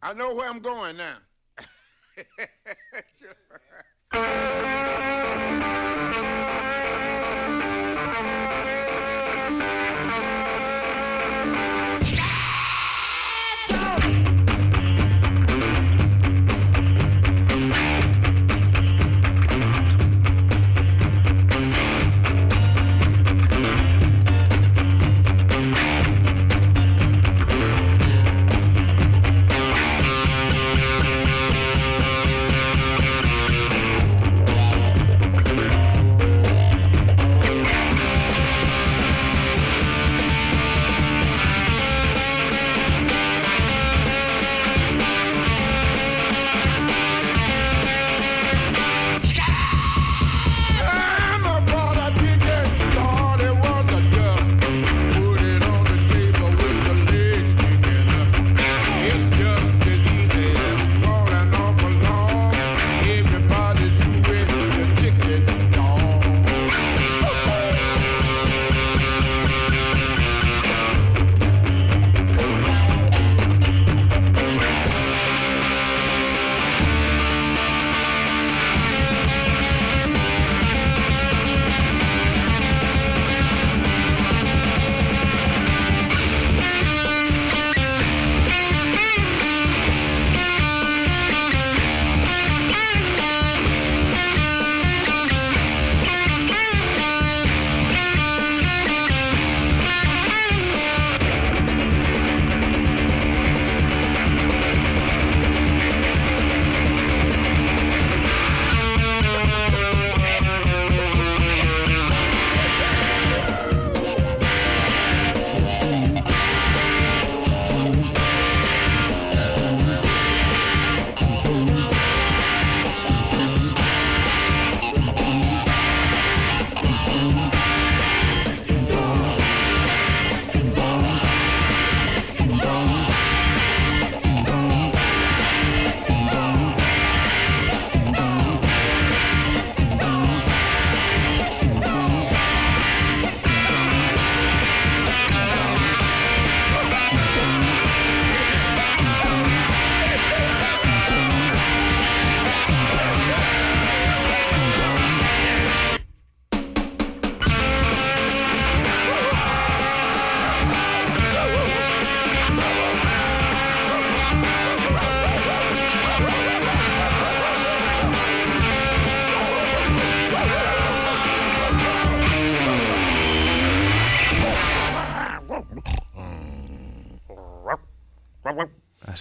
I 0.04 0.14
know 0.14 0.34
where 0.34 0.50
I'm 0.50 0.58
going 0.58 0.96
now. 0.96 1.18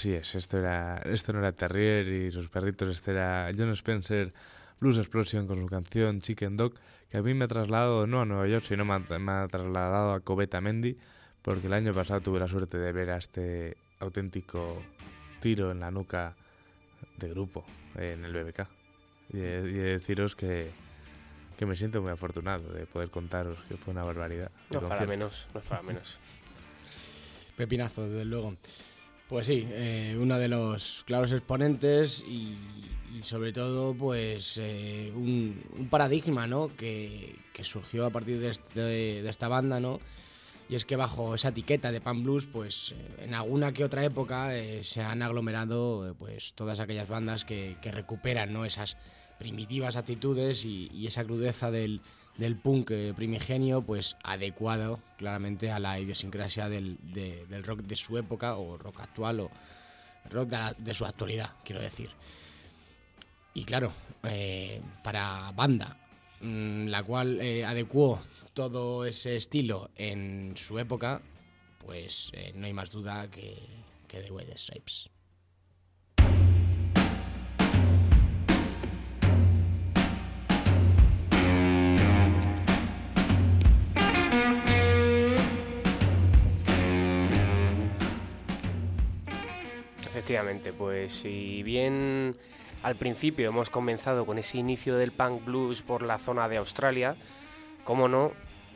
Así 0.02 0.16
es, 0.16 0.34
esto 0.34 0.58
era 0.58 0.98
esto 1.06 1.32
no 1.32 1.38
era 1.38 1.52
Terrier 1.52 2.08
y 2.08 2.32
sus 2.32 2.50
perritos, 2.50 2.90
este 2.90 3.12
era 3.12 3.52
John 3.56 3.70
Spencer, 3.74 4.34
Blues 4.80 4.98
Explosion 4.98 5.46
con 5.46 5.62
su 5.62 5.68
canción 5.68 6.22
Chicken 6.22 6.58
Dog, 6.58 6.74
que 7.08 7.18
a 7.18 7.22
mí 7.22 7.36
me 7.36 7.46
ha 7.46 7.48
trasladado 7.48 8.08
no 8.08 8.20
a 8.20 8.26
Nueva 8.26 8.48
York, 8.48 8.66
sino 8.68 8.84
me 8.84 8.96
ha, 8.96 9.20
me 9.20 9.32
ha 9.32 9.48
trasladado 9.48 10.14
a 10.14 10.22
Cobeta 10.22 10.60
Mendy, 10.60 10.98
porque 11.44 11.68
el 11.68 11.74
año 11.74 11.94
pasado 11.94 12.20
tuve 12.20 12.40
la 12.40 12.48
suerte 12.48 12.80
de 12.80 12.92
ver 12.92 13.12
a 13.12 13.18
este 13.18 13.78
auténtico 14.00 14.82
tiro 15.40 15.70
en 15.70 15.82
la 15.82 15.92
nuca 15.92 16.36
de 17.18 17.30
grupo 17.30 17.64
en 17.96 18.26
el 18.26 18.34
BBK. 18.34 18.68
Y 19.34 19.38
he, 19.38 19.60
y 19.60 19.74
deciros 19.74 20.36
que, 20.36 20.72
que 21.60 21.68
me 21.68 21.76
siento 21.76 22.02
muy 22.02 22.10
afortunado 22.10 22.74
de 22.74 22.88
poder 22.88 23.12
contaros 23.12 23.60
que 23.70 23.78
fue 23.78 23.92
una 23.94 24.04
barbaridad. 24.04 24.50
No 24.72 24.80
es 24.80 24.84
para 24.86 25.06
menos, 25.06 25.48
no 25.54 25.60
es 25.60 25.66
para 25.68 25.84
menos. 25.84 26.18
Pepinazo, 27.56 28.10
desde 28.10 28.26
luego. 28.26 28.56
Pues 29.32 29.48
sí, 29.48 29.66
eh, 29.72 30.18
uno 30.20 30.38
de 30.38 30.50
los 30.50 31.04
claros 31.08 31.32
exponentes 31.32 32.20
y, 32.20 32.58
sobre 33.24 33.54
todo, 33.54 33.94
pues 33.94 34.58
eh, 34.58 35.10
un, 35.16 35.88
paradigma, 35.90 36.48
¿no? 36.48 36.70
Que, 36.76 37.40
surgió 37.64 38.06
a 38.06 38.10
partir 38.10 38.40
de, 38.40 38.50
este- 38.50 38.82
de 39.22 39.30
esta 39.30 39.48
banda, 39.48 39.80
¿no? 39.80 40.02
Y 40.68 40.76
es 40.76 40.84
que 40.84 40.98
bajo 40.98 41.34
esa 41.34 41.50
etiqueta 41.50 41.94
de 41.94 42.02
Pan 42.02 42.24
Blues, 42.24 42.46
pues 42.46 42.92
eh, 42.92 43.24
en 43.24 43.34
alguna 43.34 43.72
que 43.72 43.86
otra 43.86 44.04
época 44.04 44.52
se 44.82 45.02
han 45.02 45.22
aglomerado 45.22 46.14
pues 46.20 46.52
todas 46.54 46.82
aquellas 46.82 47.08
bandas 47.08 47.46
que, 47.46 47.78
recuperan, 47.84 48.52
¿no? 48.52 48.66
Esas 48.66 48.98
primitivas 49.40 49.96
actitudes 49.96 50.66
y 50.66 51.08
esa 51.08 51.24
crudeza 51.24 51.72
del, 51.72 52.02
del 52.38 52.56
punk 52.56 52.92
eh, 52.92 53.14
primigenio, 53.16 53.82
pues 53.82 54.16
adecuado 54.24 55.00
claramente 55.18 55.70
a 55.72 55.80
la 55.80 56.00
idiosincrasia 56.00 56.70
del, 56.70 56.98
de- 57.14 57.46
del 57.48 57.64
rock 57.64 57.82
de 57.82 57.96
su 57.96 58.18
época 58.18 58.56
o 58.58 58.78
rock 58.78 59.02
actual 59.02 59.42
o 59.42 59.52
rock 60.30 60.50
de, 60.50 60.58
la- 60.58 60.74
de 60.78 60.94
su 60.94 61.06
actualidad, 61.06 61.52
quiero 61.64 61.82
decir. 61.82 62.10
Y 63.54 63.64
claro, 63.66 63.92
eh, 64.24 64.82
para 65.04 65.52
banda, 65.52 65.98
mm, 66.42 66.88
la 66.88 67.04
cual 67.04 67.40
eh, 67.42 67.66
adecuó 67.66 68.20
todo 68.54 69.06
ese 69.06 69.36
estilo 69.36 69.90
en 69.96 70.56
su 70.58 70.80
época, 70.80 71.22
pues 71.86 72.32
no 72.56 72.66
hay 72.66 72.74
más 72.74 72.92
duda 72.92 73.30
que, 73.30 73.58
que 74.08 74.22
The 74.22 74.32
White 74.32 74.58
Stripes. 74.58 75.11
Efectivamente, 90.26 90.72
pues 90.72 91.14
si 91.16 91.64
bien 91.64 92.36
al 92.84 92.94
principio 92.96 93.50
hemos 93.50 93.72
comenzado 93.72 94.24
con 94.28 94.38
ese 94.38 94.60
inicio 94.60 94.96
del 94.96 95.12
punk 95.12 95.44
blues 95.46 95.82
por 95.82 96.04
la 96.04 96.20
zona 96.20 96.48
de 96.48 96.58
Australia, 96.58 97.16
como 97.84 98.08
no, 98.08 98.32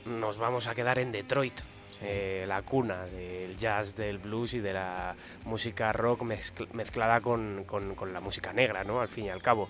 nos 0.08 0.38
vamos 0.40 0.66
a 0.66 0.74
quedar 0.74 0.98
en 0.98 1.12
Detroit, 1.12 1.54
eh, 2.02 2.46
la 2.48 2.64
cuna 2.64 3.06
del 3.06 3.56
jazz, 3.58 3.96
del 3.96 4.18
blues 4.18 4.56
y 4.56 4.60
de 4.60 4.74
la 4.74 5.16
música 5.46 5.94
rock 5.94 6.24
mezcl- 6.24 6.68
mezclada 6.74 7.22
con, 7.22 7.64
con- 7.68 7.94
con 7.94 8.12
la 8.12 8.22
música 8.22 8.52
negra, 8.52 8.84
¿no? 8.84 9.00
Al 9.00 9.08
fin 9.08 9.26
y 9.26 9.30
al 9.30 9.44
cabo. 9.44 9.70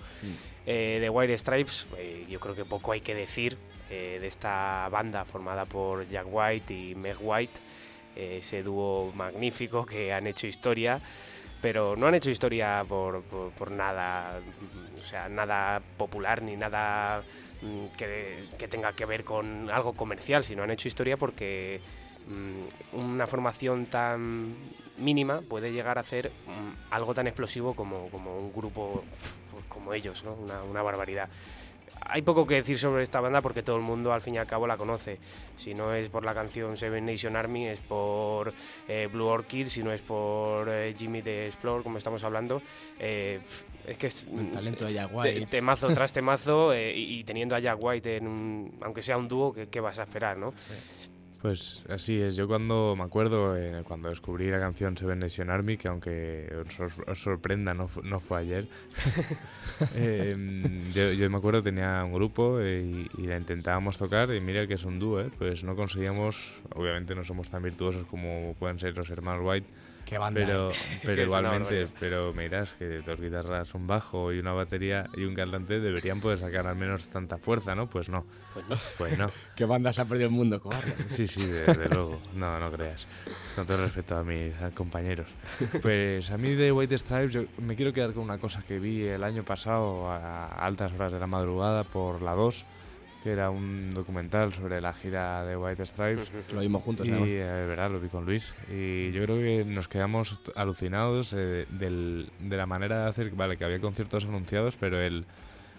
Eh, 0.66 1.00
de 1.02 1.10
White 1.10 1.38
Stripes, 1.38 1.88
eh, 1.98 2.26
yo 2.30 2.40
creo 2.40 2.56
que 2.56 2.64
poco 2.64 2.94
hay 2.94 3.02
que 3.02 3.14
decir 3.16 3.58
eh, 3.90 4.18
de 4.22 4.28
esta 4.28 4.88
banda 4.90 5.26
formada 5.26 5.66
por 5.66 6.08
Jack 6.08 6.26
White 6.32 6.74
y 6.74 6.96
Meg 6.96 7.18
White, 7.20 7.54
eh, 8.16 8.38
ese 8.42 8.64
dúo 8.64 9.12
magnífico 9.14 9.86
que 9.86 10.14
han 10.14 10.26
hecho 10.26 10.48
historia, 10.48 11.02
pero 11.62 11.96
no 11.96 12.08
han 12.08 12.16
hecho 12.16 12.30
historia 12.30 12.84
por, 12.88 13.22
por- 13.24 13.72
nada, 13.72 14.40
o 14.98 15.02
sea, 15.02 15.28
nada 15.30 15.82
popular 15.98 16.42
ni 16.42 16.56
nada 16.56 17.22
mm, 17.62 17.96
que, 17.98 18.46
que 18.58 18.68
tenga 18.68 18.94
que 18.94 19.06
ver 19.06 19.24
con 19.24 19.70
algo 19.70 19.94
comercial, 19.94 20.44
sino 20.44 20.64
han 20.64 20.72
hecho 20.72 20.88
historia 20.88 21.18
porque 21.18 21.80
mm, 22.28 22.98
una 23.00 23.28
formación 23.28 23.86
tan 23.88 24.54
mínima 24.98 25.42
puede 25.42 25.72
llegar 25.74 25.98
a 25.98 26.02
hacer 26.02 26.30
mm, 26.48 26.94
algo 26.94 27.14
tan 27.14 27.28
explosivo 27.28 27.74
como, 27.74 28.10
como 28.10 28.38
un 28.38 28.54
grupo 28.54 29.04
como 29.68 29.94
ellos, 29.94 30.24
¿no? 30.24 30.34
una 30.70 30.82
barbaridad. 30.82 31.30
Hay 32.08 32.22
poco 32.22 32.46
que 32.46 32.56
decir 32.56 32.78
sobre 32.78 33.04
esta 33.04 33.20
banda 33.20 33.42
porque 33.42 33.64
todo 33.64 33.76
el 33.78 33.82
mundo 33.82 34.14
al 34.14 34.22
fin 34.22 34.36
y 34.36 34.38
al 34.38 34.46
cabo 34.46 34.68
la 34.68 34.78
conoce. 34.78 35.18
Si 35.58 35.74
no 35.74 35.94
es 35.94 36.10
por 36.10 36.24
la 36.24 36.34
canción 36.34 36.78
Seven 36.78 37.06
Nation 37.06 37.36
Army, 37.36 37.68
es 37.68 37.80
por 37.80 38.54
eh, 38.88 39.10
Blue 39.12 39.26
Orchid, 39.26 39.68
si 39.68 39.84
no 39.84 39.92
es 39.92 40.02
por 40.02 40.70
eh, 40.70 40.94
Jimmy 40.98 41.22
the 41.22 41.48
Explore, 41.48 41.84
como 41.84 41.98
estamos 41.98 42.24
hablando. 42.24 42.62
Eh, 43.00 43.40
es 43.88 43.98
que 43.98 44.08
es 44.08 44.26
El 44.36 44.52
talento 44.52 44.86
de 44.86 44.94
Jack 44.94 45.10
te- 45.10 45.16
White. 45.16 45.46
temazo 45.48 45.88
tras 45.94 46.14
temazo 46.14 46.76
y, 46.76 47.20
y 47.20 47.24
teniendo 47.24 47.56
a 47.56 47.60
Jack 47.60 47.78
White 47.82 48.18
en 48.18 48.28
un, 48.28 48.78
aunque 48.82 49.02
sea 49.02 49.18
un 49.18 49.28
dúo, 49.28 49.54
¿qué, 49.54 49.68
qué 49.68 49.80
vas 49.80 49.98
a 50.00 50.04
esperar, 50.04 50.38
no? 50.38 50.54
Pues 51.46 51.84
así 51.90 52.20
es, 52.20 52.36
yo 52.36 52.48
cuando 52.48 52.96
me 52.98 53.04
acuerdo, 53.04 53.56
eh, 53.56 53.84
cuando 53.84 54.10
descubrí 54.10 54.50
la 54.50 54.60
canción 54.60 54.98
Seven 54.98 55.20
Nation 55.20 55.52
Army, 55.52 55.78
que 55.78 55.88
aunque 55.88 56.52
os, 57.08 57.20
sorprenda, 57.20 57.76
no, 57.76 57.88
no 58.02 58.20
fue 58.20 58.40
ayer, 58.40 58.68
eh, 59.94 60.36
yo, 60.92 61.30
me 61.30 61.38
acuerdo 61.38 61.62
tenía 61.62 62.04
un 62.04 62.14
grupo 62.14 62.60
eh, 62.60 62.82
y, 62.82 63.22
y 63.22 63.28
la 63.28 63.38
intentábamos 63.38 64.00
tocar 64.00 64.34
y 64.34 64.42
mira 64.42 64.66
que 64.66 64.74
es 64.74 64.86
un 64.86 64.98
dúo, 64.98 65.22
eh, 65.22 65.30
pues 65.38 65.64
no 65.64 65.76
conseguíamos, 65.76 66.64
obviamente 66.74 67.14
no 67.14 67.24
somos 67.24 67.52
tan 67.52 67.62
virtuosos 67.62 68.08
como 68.08 68.56
pueden 68.58 68.80
ser 68.80 68.98
los 68.98 69.12
hermanos 69.12 69.44
White, 69.46 69.68
Qué 70.06 70.18
banda. 70.20 70.40
pero, 70.46 70.70
eh. 70.72 70.74
pero 71.04 71.22
igualmente, 71.24 71.88
pero 72.00 72.32
me 72.34 72.44
dirás 72.44 72.74
que 72.78 72.86
dos 73.02 73.20
guitarras, 73.20 73.74
un 73.74 73.88
bajo 73.88 74.32
y 74.32 74.40
una 74.40 74.54
batería 74.54 75.08
y 75.18 75.24
un 75.24 75.34
cantante 75.34 75.80
deberían 75.80 76.22
poder 76.22 76.38
sacar 76.40 76.68
al 76.68 76.76
menos 76.76 77.08
tanta 77.08 77.38
fuerza, 77.38 77.74
¿no? 77.76 77.90
Pues 77.90 78.10
no, 78.10 78.24
Pues 78.54 78.68
no. 78.70 78.78
pues 78.98 79.18
no. 79.18 79.32
Qué 79.56 79.66
banda 79.66 79.92
se 79.94 80.02
ha 80.02 80.06
perdido 80.06 80.28
el 80.30 80.34
mundo, 80.36 80.60
cobarde. 80.60 80.94
Sí, 81.10 81.28
sí, 81.28 81.46
desde 81.46 81.90
luego. 81.90 82.22
No, 82.36 82.60
no 82.60 82.72
creas. 82.72 83.08
Con 83.56 83.66
todo 83.66 83.78
respeto 83.78 84.16
a 84.18 84.24
mis 84.24 84.54
compañeros. 84.76 85.28
Pues 85.82 86.30
a 86.32 86.38
mí 86.38 86.54
de 86.54 86.72
White 86.72 86.98
Stripes 86.98 87.32
yo 87.34 87.42
me 87.58 87.76
quiero 87.76 87.92
quedar 87.92 88.14
con 88.14 88.24
una 88.24 88.38
cosa 88.38 88.62
que 88.62 88.80
vi 88.80 89.04
el 89.04 89.24
año 89.24 89.44
pasado 89.44 90.10
a 90.10 90.48
altas 90.48 90.94
horas 90.94 91.12
de 91.14 91.20
la 91.20 91.28
madrugada 91.28 91.84
por 91.84 92.22
la 92.22 92.34
2, 92.34 92.64
que 93.26 93.32
era 93.32 93.50
un 93.50 93.92
documental 93.96 94.54
sobre 94.54 94.80
la 94.80 94.94
gira 94.94 95.44
de 95.46 95.58
White 95.58 95.84
Stripes. 95.88 96.32
Lo 96.54 96.60
vimos 96.60 96.84
juntos, 96.84 97.08
Y 97.08 97.10
eh, 97.10 97.66
verdad, 97.68 97.90
lo 97.90 98.00
vi 98.00 98.08
con 98.08 98.24
Luis. 98.24 98.54
Y 98.72 99.10
yo 99.14 99.24
creo 99.24 99.38
que 99.38 99.66
nos 99.66 99.88
quedamos 99.88 100.40
alucinados 100.56 101.34
eh, 101.34 101.66
del- 101.72 102.30
de 102.40 102.56
la 102.56 102.68
manera 102.68 103.04
de 103.06 103.10
hacer. 103.10 103.32
Vale, 103.32 103.58
que 103.58 103.66
había 103.66 103.80
conciertos 103.82 104.26
anunciados, 104.26 104.76
pero 104.80 105.00
el. 105.02 105.26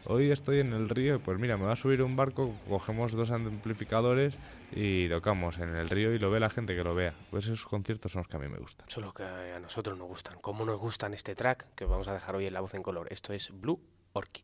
Hoy 0.08 0.30
estoy 0.32 0.58
en 0.58 0.72
el 0.72 0.88
río, 0.88 1.20
pues 1.20 1.38
mira, 1.38 1.56
me 1.56 1.66
va 1.66 1.72
a 1.74 1.76
subir 1.76 2.02
un 2.02 2.16
barco, 2.16 2.52
cogemos 2.68 3.12
dos 3.12 3.30
amplificadores 3.30 4.34
y 4.72 5.08
tocamos 5.08 5.58
en 5.58 5.74
el 5.76 5.88
río 5.88 6.12
y 6.14 6.18
lo 6.18 6.30
ve 6.32 6.40
la 6.40 6.50
gente 6.50 6.74
que 6.74 6.82
lo 6.82 6.94
vea. 6.96 7.14
Pues 7.30 7.44
esos 7.46 7.64
conciertos 7.66 8.10
son 8.10 8.20
los 8.22 8.28
que 8.28 8.36
a 8.36 8.40
mí 8.40 8.48
me 8.48 8.58
gustan. 8.58 8.88
Son 8.90 9.04
los 9.04 9.14
que 9.14 9.22
a 9.22 9.60
nosotros 9.60 9.96
nos 9.96 10.08
gustan. 10.08 10.38
Como 10.40 10.64
nos 10.64 10.80
gustan 10.80 11.14
este 11.14 11.36
track 11.36 11.68
que 11.76 11.84
os 11.84 11.90
vamos 11.90 12.08
a 12.08 12.12
dejar 12.14 12.34
hoy 12.34 12.46
en 12.46 12.54
la 12.54 12.60
voz 12.60 12.74
en 12.74 12.82
color. 12.82 13.06
Esto 13.10 13.32
es 13.32 13.50
Blue 13.52 13.80
Orchid. 14.14 14.42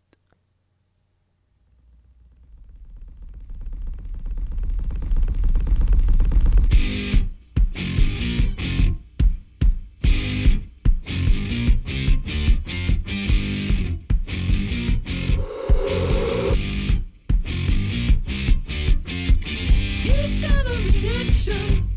addiction. 21.04 21.91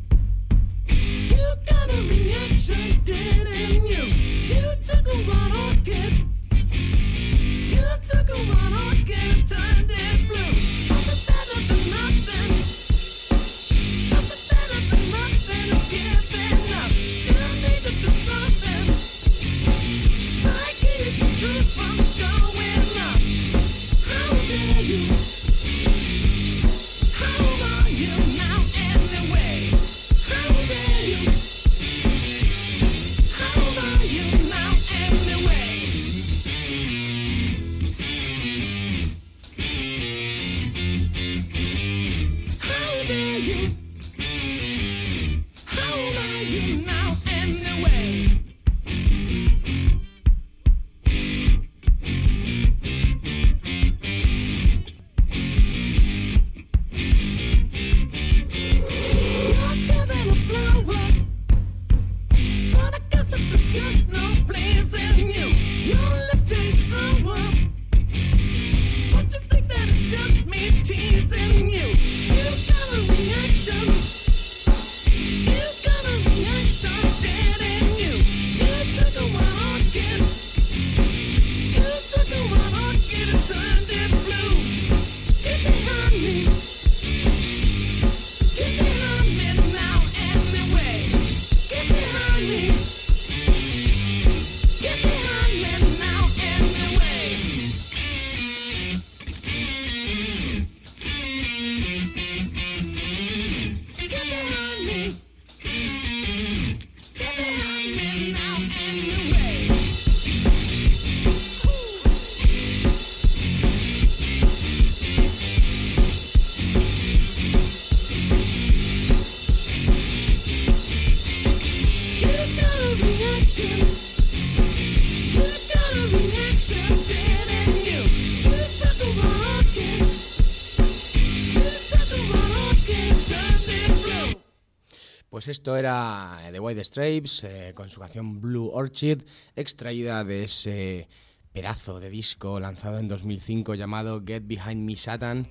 Era 135.78 136.40
eh, 136.48 136.52
The 136.52 136.60
White 136.60 136.84
Stripes 136.84 137.44
eh, 137.44 137.72
con 137.76 137.90
su 137.90 138.00
canción 138.00 138.42
Blue 138.42 138.70
Orchid, 138.74 139.22
extraída 139.56 140.24
de 140.24 140.44
ese 140.44 141.08
pedazo 141.54 142.00
de 142.00 142.10
disco 142.10 142.60
lanzado 142.60 143.00
en 143.00 143.08
2005 143.08 143.76
llamado 143.76 144.24
Get 144.26 144.44
Behind 144.46 144.84
Me 144.84 144.96
Satan. 144.96 145.48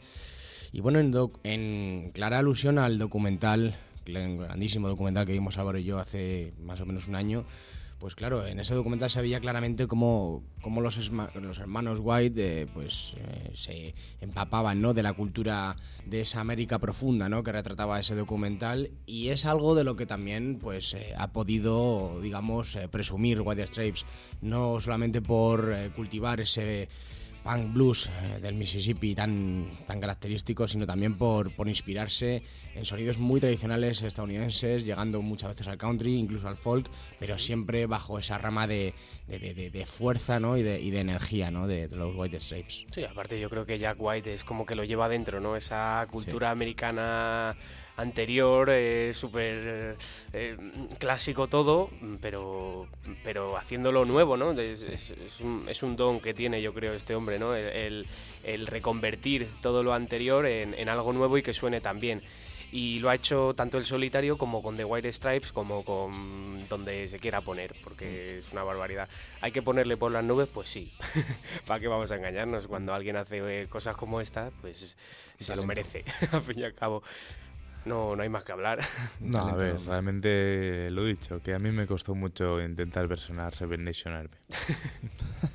Y 0.72 0.80
bueno, 0.80 0.98
en, 1.00 1.14
en 1.44 2.10
clara 2.12 2.38
alusión 2.38 2.78
al 2.78 2.98
documental, 2.98 3.76
el 4.06 4.38
grandísimo 4.38 4.88
documental 4.88 5.26
que 5.26 5.32
vimos 5.32 5.56
Álvaro 5.56 5.78
y 5.78 5.84
yo 5.84 5.98
hace 5.98 6.52
más 6.60 6.80
o 6.80 6.86
menos 6.86 7.08
un 7.08 7.14
año, 7.14 7.44
pues 8.04 8.14
claro, 8.14 8.46
en 8.46 8.60
ese 8.60 8.74
documental 8.74 9.08
se 9.08 9.22
veía 9.22 9.40
claramente 9.40 9.86
cómo, 9.86 10.42
cómo 10.60 10.82
los, 10.82 10.98
esma- 10.98 11.32
los 11.36 11.56
hermanos 11.56 12.00
White 12.02 12.60
eh, 12.64 12.66
pues, 12.66 13.14
eh, 13.16 13.50
se 13.54 13.94
empapaban 14.20 14.82
¿no? 14.82 14.92
de 14.92 15.02
la 15.02 15.14
cultura 15.14 15.74
de 16.04 16.20
esa 16.20 16.42
América 16.42 16.78
profunda 16.78 17.30
¿no? 17.30 17.42
que 17.42 17.50
retrataba 17.50 17.98
ese 17.98 18.14
documental 18.14 18.90
y 19.06 19.28
es 19.28 19.46
algo 19.46 19.74
de 19.74 19.84
lo 19.84 19.96
que 19.96 20.04
también 20.04 20.58
pues, 20.60 20.92
eh, 20.92 21.14
ha 21.16 21.32
podido, 21.32 22.20
digamos, 22.20 22.76
presumir 22.90 23.40
White 23.40 23.68
Stripes, 23.68 24.04
no 24.42 24.78
solamente 24.80 25.22
por 25.22 25.74
cultivar 25.96 26.40
ese 26.42 26.90
punk 27.44 27.72
blues 27.74 28.06
eh, 28.08 28.40
del 28.40 28.54
Mississippi 28.54 29.14
tan, 29.14 29.68
tan 29.86 30.00
característico, 30.00 30.66
sino 30.66 30.86
también 30.86 31.16
por, 31.18 31.50
por 31.52 31.68
inspirarse 31.68 32.42
en 32.74 32.84
sonidos 32.86 33.18
muy 33.18 33.38
tradicionales 33.38 34.00
estadounidenses, 34.02 34.84
llegando 34.84 35.20
muchas 35.22 35.50
veces 35.50 35.68
al 35.68 35.76
country, 35.76 36.16
incluso 36.18 36.48
al 36.48 36.56
folk, 36.56 36.88
pero 37.20 37.38
siempre 37.38 37.86
bajo 37.86 38.18
esa 38.18 38.38
rama 38.38 38.66
de, 38.66 38.94
de- 39.28 39.38
de- 39.54 39.70
de- 39.70 39.86
fuerza 39.86 40.40
¿no? 40.40 40.56
y, 40.56 40.62
de, 40.62 40.80
y 40.80 40.90
de 40.90 41.00
energía 41.00 41.50
¿no? 41.50 41.66
de, 41.66 41.88
los 41.88 42.16
White 42.16 42.40
Stripes. 42.40 42.86
Sí, 42.90 43.04
aparte 43.04 43.38
yo 43.38 43.50
creo 43.50 43.66
que 43.66 43.78
Jack 43.78 43.96
White 44.00 44.32
es 44.32 44.42
como 44.44 44.64
que 44.64 44.74
lo 44.74 44.82
lleva 44.84 45.04
adentro, 45.04 45.40
¿no? 45.40 45.54
Esa 45.56 46.06
cultura 46.10 46.50
americana 46.50 47.54
anterior, 47.96 48.68
eh, 48.70 49.12
súper 49.14 49.96
eh, 50.32 50.56
clásico 50.98 51.46
todo, 51.48 51.90
pero, 52.20 52.88
pero 53.22 53.56
haciéndolo 53.56 54.04
nuevo, 54.04 54.36
¿no? 54.36 54.52
Es, 54.52 54.82
es- 54.82 55.10
es 55.10 55.40
un, 55.40 55.66
es 55.68 55.82
un 55.82 55.96
don 55.96 56.20
que 56.20 56.34
tiene, 56.34 56.60
yo 56.60 56.74
creo, 56.74 56.92
este 56.92 57.14
hombre, 57.14 57.38
¿no? 57.38 57.54
El, 57.54 57.66
el- 57.68 58.06
el 58.44 58.66
reconvertir 58.66 59.48
todo 59.62 59.82
lo 59.82 59.94
anterior 59.94 60.44
en, 60.46 60.74
en 60.74 60.88
algo 60.88 61.12
nuevo 61.12 61.38
y 61.38 61.42
que 61.42 61.54
suene 61.54 61.80
tan 61.80 62.00
bien. 62.00 62.20
Y 62.72 62.98
lo 62.98 63.08
ha 63.08 63.14
hecho 63.14 63.54
tanto 63.54 63.78
el 63.78 63.84
solitario 63.84 64.36
como 64.36 64.60
con 64.60 64.76
The 64.76 64.84
White 64.84 65.12
Stripes, 65.12 65.52
como 65.52 65.84
con 65.84 66.66
donde 66.68 67.06
se 67.06 67.20
quiera 67.20 67.40
poner, 67.40 67.72
porque 67.84 68.38
es 68.38 68.50
una 68.50 68.64
barbaridad. 68.64 69.08
¿Hay 69.42 69.52
que 69.52 69.62
ponerle 69.62 69.96
por 69.96 70.10
las 70.10 70.24
nubes? 70.24 70.48
Pues 70.52 70.68
sí. 70.70 70.92
¿Para 71.68 71.78
qué 71.78 71.86
vamos 71.86 72.10
a 72.10 72.16
engañarnos? 72.16 72.66
Cuando 72.66 72.92
alguien 72.92 73.16
hace 73.16 73.62
eh, 73.62 73.68
cosas 73.68 73.96
como 73.96 74.20
esta, 74.20 74.50
pues 74.60 74.96
se 75.38 75.54
lo 75.56 75.64
merece, 75.64 76.04
al 76.32 76.42
fin 76.42 76.58
y 76.58 76.64
al 76.64 76.74
cabo. 76.74 77.04
No, 77.84 78.16
no 78.16 78.22
hay 78.22 78.28
más 78.28 78.44
que 78.44 78.52
hablar. 78.52 78.80
No, 79.20 79.48
a 79.48 79.54
ver, 79.54 79.80
realmente 79.80 80.90
lo 80.90 81.02
he 81.02 81.08
dicho, 81.08 81.40
que 81.42 81.54
a 81.54 81.58
mí 81.58 81.70
me 81.70 81.86
costó 81.86 82.14
mucho 82.14 82.60
intentar 82.60 83.06
versionar 83.08 83.54
Seven 83.54 83.84
Nation 83.84 84.14
Army. 84.14 84.36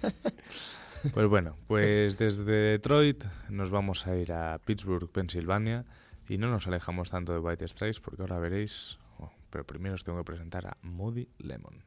pues 1.13 1.27
bueno, 1.27 1.55
pues 1.67 2.17
desde 2.17 2.43
Detroit 2.43 3.23
nos 3.49 3.69
vamos 3.69 4.07
a 4.07 4.15
ir 4.15 4.31
a 4.33 4.59
Pittsburgh, 4.59 5.09
Pensilvania, 5.11 5.85
y 6.27 6.37
no 6.37 6.49
nos 6.49 6.67
alejamos 6.67 7.09
tanto 7.09 7.33
de 7.33 7.39
White 7.39 7.67
Stripes 7.67 7.99
porque 7.99 8.21
ahora 8.21 8.39
veréis, 8.39 8.99
oh, 9.17 9.31
pero 9.49 9.65
primero 9.65 9.95
os 9.95 10.03
tengo 10.03 10.19
que 10.19 10.25
presentar 10.25 10.67
a 10.67 10.77
Moody 10.81 11.27
Lemon. 11.39 11.83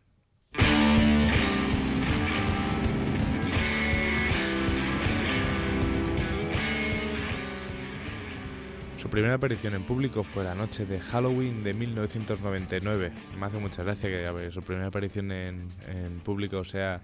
Su 9.02 9.08
primera 9.10 9.34
aparición 9.34 9.74
en 9.74 9.82
público 9.82 10.22
fue 10.22 10.44
la 10.44 10.54
noche 10.54 10.86
de 10.86 11.00
Halloween 11.00 11.64
de 11.64 11.74
1999. 11.74 13.10
Me 13.38 13.46
hace 13.46 13.58
mucha 13.58 13.82
gracia 13.82 14.08
que 14.08 14.24
a 14.24 14.30
ver, 14.32 14.52
su 14.52 14.62
primera 14.62 14.86
aparición 14.86 15.32
en, 15.32 15.68
en 15.88 16.20
público 16.20 16.64
sea 16.64 17.00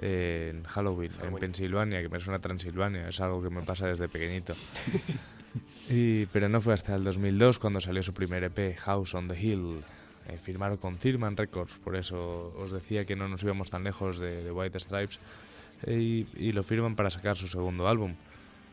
eh, 0.00 0.52
en 0.52 0.64
Halloween, 0.64 1.12
en. 1.22 1.34
Pensilvania, 1.36 2.02
que 2.02 2.08
me 2.08 2.18
suena 2.18 2.38
a 2.38 2.40
Transilvania, 2.40 3.08
es 3.08 3.20
algo 3.20 3.40
que 3.40 3.50
me 3.50 3.62
pasa 3.62 3.86
desde 3.86 4.08
pequeñito. 4.08 4.54
Y- 5.90 6.26
pero 6.26 6.48
no 6.48 6.60
fue 6.60 6.72
hasta 6.74 6.94
el 6.94 7.04
2002 7.04 7.58
cuando 7.58 7.80
salió 7.80 8.02
su 8.02 8.14
primer 8.14 8.42
EP, 8.44 8.76
House 8.78 9.14
on 9.14 9.28
the 9.28 9.38
Hill. 9.38 9.80
Eh, 10.28 10.38
firmaron 10.42 10.76
con 10.78 10.94
Thirman 10.96 11.36
Records, 11.36 11.76
por 11.84 11.96
eso 11.96 12.54
os 12.56 12.70
decía 12.72 13.04
que 13.04 13.16
no 13.16 13.28
nos 13.28 13.42
íbamos 13.42 13.68
tan 13.68 13.84
lejos 13.84 14.18
de, 14.18 14.42
de 14.44 14.50
White 14.52 14.78
Stripes. 14.80 15.18
Eh, 15.84 16.26
y, 16.36 16.48
y 16.48 16.52
lo 16.52 16.62
firman 16.62 16.94
para 16.96 17.10
sacar 17.10 17.36
su 17.36 17.48
segundo 17.48 17.88
álbum. 17.88 18.14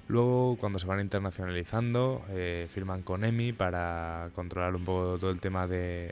Luego, 0.10 0.58
cuando 0.60 0.80
se 0.80 0.88
van 0.88 1.02
internacionalizando, 1.02 2.26
eh, 2.30 2.65
firman 2.67 3.04
con 3.04 3.24
EMI 3.24 3.54
para 3.54 4.32
controlar 4.34 4.76
un 4.76 4.84
poco 4.84 5.19
todo 5.19 5.30
el 5.30 5.39
tema 5.39 5.67
de, 5.67 6.12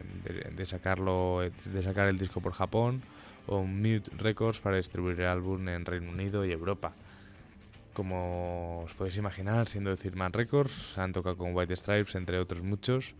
sacarlo, 0.65 1.41
de 1.41 1.81
sacar 1.81 2.07
el 2.07 2.19
disco 2.19 2.39
por 2.39 2.53
Japón, 2.53 3.01
o 3.47 3.63
Mute 3.63 4.11
Records 4.19 4.59
para 4.59 4.77
distribuir 4.77 5.19
el 5.21 5.25
álbum 5.25 5.67
en 5.67 5.83
Reino 5.83 6.11
Unido 6.11 6.45
y 6.45 6.51
Europa. 6.51 6.93
Como 7.93 8.83
os 8.83 8.93
podéis 8.93 9.17
imaginar, 9.17 9.67
siendo 9.67 9.89
de 9.89 9.97
Thirman 9.97 10.31
Records, 10.31 10.95
han 10.99 11.11
tocado 11.11 11.35
con 11.35 11.55
White 11.55 11.75
Stripes, 11.75 12.13
entre 12.13 12.37
otros 12.37 12.61
muchos. 12.61 13.15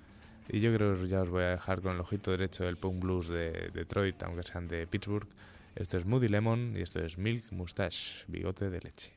Y 0.48 0.60
yo 0.60 0.72
creo 0.76 0.96
que 0.96 1.08
ya 1.08 1.24
os 1.24 1.30
voy 1.30 1.42
a 1.42 1.50
dejar 1.50 1.82
con 1.82 1.96
el 1.96 2.02
ojito 2.02 2.30
derecho 2.30 2.66
del 2.66 2.78
punk 2.78 3.02
blues 3.02 3.30
de 3.30 3.72
Detroit, 3.74 4.22
aunque 4.22 4.44
sean 4.44 4.68
de 4.68 4.86
Pittsburgh. 4.86 5.28
Esto 5.76 5.98
es 5.98 6.06
Moody 6.06 6.28
Lemon 6.28 6.76
y 6.78 6.82
esto 6.82 7.04
es 7.04 7.18
Milk 7.18 7.52
Mustache, 7.52 8.26
bigote 8.28 8.70
de 8.70 8.80
leche. 8.80 9.17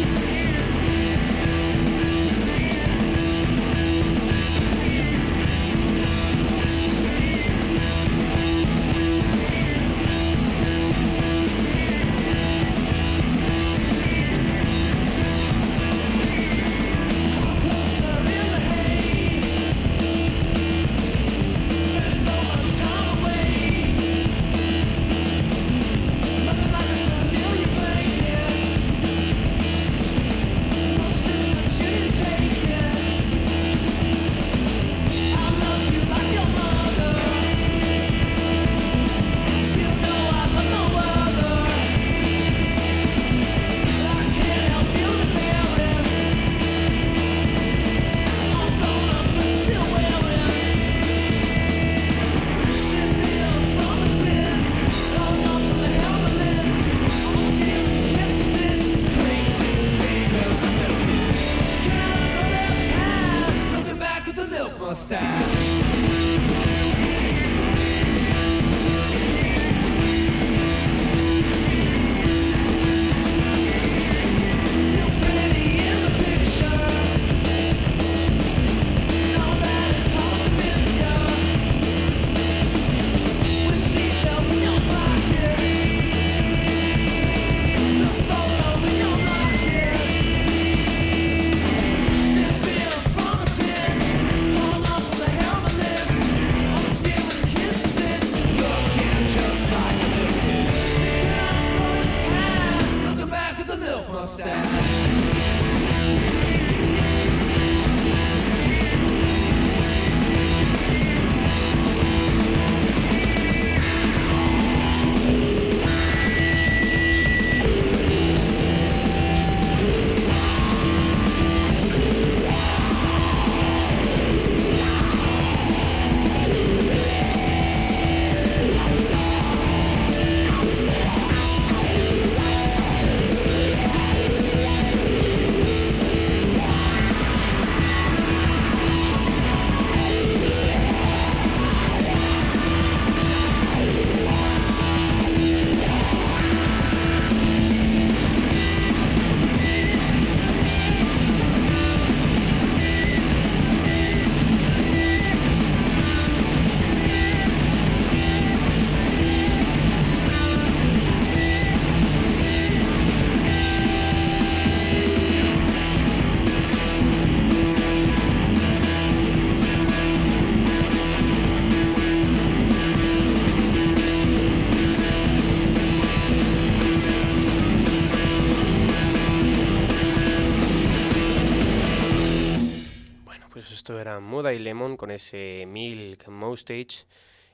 Lemon 184.71 184.95
con 184.95 185.11
ese 185.11 185.65
Milk 185.67 186.29
Moustache 186.29 187.03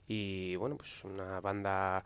y 0.08 0.56
bueno, 0.56 0.76
pues 0.78 1.04
una 1.04 1.40
banda 1.42 2.04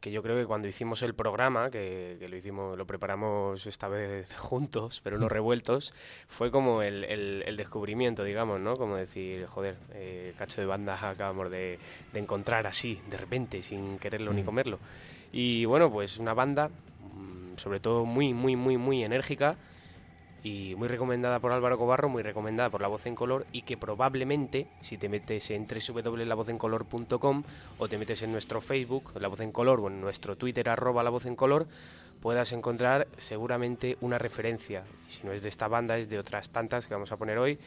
que 0.00 0.10
yo 0.10 0.22
creo 0.24 0.36
que 0.36 0.46
cuando 0.46 0.66
hicimos 0.66 1.02
el 1.02 1.14
programa, 1.14 1.70
que, 1.70 2.16
que 2.18 2.26
lo 2.28 2.34
hicimos, 2.36 2.76
lo 2.76 2.84
preparamos 2.86 3.64
esta 3.66 3.86
vez 3.86 4.34
juntos, 4.38 5.00
pero 5.04 5.18
no 5.18 5.28
revueltos, 5.38 5.94
fue 6.26 6.50
como 6.50 6.82
el, 6.82 7.04
el- 7.04 7.44
el 7.46 7.56
descubrimiento, 7.56 8.24
digamos, 8.24 8.58
¿no? 8.60 8.76
Como 8.76 8.96
decir, 8.96 9.46
joder, 9.46 9.76
eh, 9.92 10.34
cacho 10.36 10.60
de 10.60 10.66
banda 10.66 10.98
acabamos 11.10 11.48
de, 11.50 11.78
de 12.12 12.18
encontrar 12.18 12.66
así, 12.66 13.00
de 13.08 13.18
repente, 13.18 13.62
sin 13.62 13.98
quererlo 13.98 14.32
ni 14.32 14.42
comerlo. 14.42 14.78
Y 15.32 15.64
bueno, 15.66 15.92
pues 15.92 16.18
una 16.18 16.34
banda, 16.34 16.68
mm, 16.68 17.56
sobre 17.56 17.78
todo 17.78 18.04
muy, 18.04 18.34
muy, 18.34 18.56
muy, 18.56 18.76
muy 18.78 19.04
enérgica, 19.04 19.56
y 20.42 20.74
muy 20.76 20.88
recomendada 20.88 21.38
por 21.40 21.52
Álvaro 21.52 21.78
Cobarro, 21.78 22.08
muy 22.08 22.22
recomendada 22.22 22.70
por 22.70 22.80
La 22.80 22.88
Voz 22.88 23.06
en 23.06 23.14
Color 23.14 23.46
y 23.52 23.62
que 23.62 23.76
probablemente 23.76 24.66
si 24.80 24.96
te 24.96 25.08
metes 25.08 25.50
en 25.50 25.66
www.lavozencolor.com 25.66 27.42
o 27.78 27.88
te 27.88 27.98
metes 27.98 28.22
en 28.22 28.32
nuestro 28.32 28.60
Facebook, 28.60 29.12
La 29.20 29.28
Voz 29.28 29.40
en 29.40 29.52
Color 29.52 29.80
o 29.80 29.88
en 29.88 30.00
nuestro 30.00 30.36
Twitter 30.36 30.68
arroba 30.68 31.02
La 31.02 31.10
Voz 31.10 31.26
en 31.26 31.36
Color 31.36 31.66
puedas 32.20 32.52
encontrar 32.52 33.08
seguramente 33.16 33.96
una 34.00 34.18
referencia. 34.18 34.84
Si 35.08 35.26
no 35.26 35.32
es 35.32 35.42
de 35.42 35.48
esta 35.48 35.68
banda 35.68 35.98
es 35.98 36.08
de 36.08 36.18
otras 36.18 36.50
tantas 36.50 36.86
que 36.86 36.94
vamos 36.94 37.12
a 37.12 37.16
poner 37.16 37.38
hoy 37.38 37.58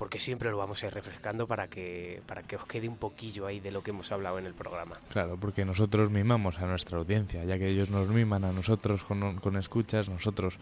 porque 0.00 0.18
siempre 0.18 0.50
lo 0.50 0.56
vamos 0.56 0.82
a 0.82 0.86
ir 0.86 0.94
refrescando 0.94 1.46
para 1.46 1.68
que, 1.68 2.22
para 2.26 2.42
que 2.42 2.56
os 2.56 2.64
quede 2.64 2.88
un 2.88 2.96
poquillo 2.96 3.46
ahí 3.46 3.60
de 3.60 3.70
lo 3.70 3.82
que 3.82 3.90
hemos 3.90 4.10
hablado 4.10 4.38
en 4.38 4.46
el 4.46 4.54
programa. 4.54 4.96
Claro, 5.10 5.36
porque 5.36 5.66
nosotros 5.66 6.10
mimamos 6.10 6.58
a 6.58 6.64
nuestra 6.64 6.96
audiencia, 6.96 7.44
ya 7.44 7.58
que 7.58 7.68
ellos 7.68 7.90
nos 7.90 8.08
miman 8.08 8.44
a 8.44 8.52
nosotros 8.52 9.04
con, 9.04 9.36
con 9.40 9.58
escuchas, 9.58 10.08
nosotros 10.08 10.58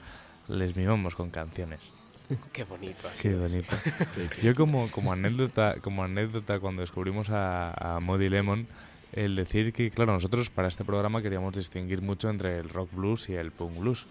les 0.49 0.77
mimamos 0.77 1.15
con 1.15 1.31
canciones. 1.31 1.81
Qué 2.53 2.65
bonito 2.65 3.09
ha 3.09 3.15
Qué 3.15 3.35
bonito. 3.35 3.77
Yo 4.43 4.55
como, 4.55 4.91
como 4.91 5.13
anécdota, 5.13 5.77
como 5.81 6.05
anécdota 6.05 6.59
cuando 6.61 6.83
descubrimos 6.83 7.31
a, 7.31 7.97
a 7.97 8.01
Modi 8.01 8.29
Lemon, 8.29 8.67
el 9.13 9.37
decir 9.37 9.73
que, 9.73 9.91
claro, 9.91 10.13
nosotros 10.13 10.51
para 10.51 10.69
este 10.69 10.85
programa 10.85 11.23
queríamos 11.23 11.55
distinguir 11.55 12.03
mucho 12.03 12.29
entre 12.29 12.59
el 12.59 12.69
rock 12.69 12.91
blues 12.93 13.29
y 13.29 13.35
el 13.35 13.51
punk 13.51 13.79
blues. 13.79 14.07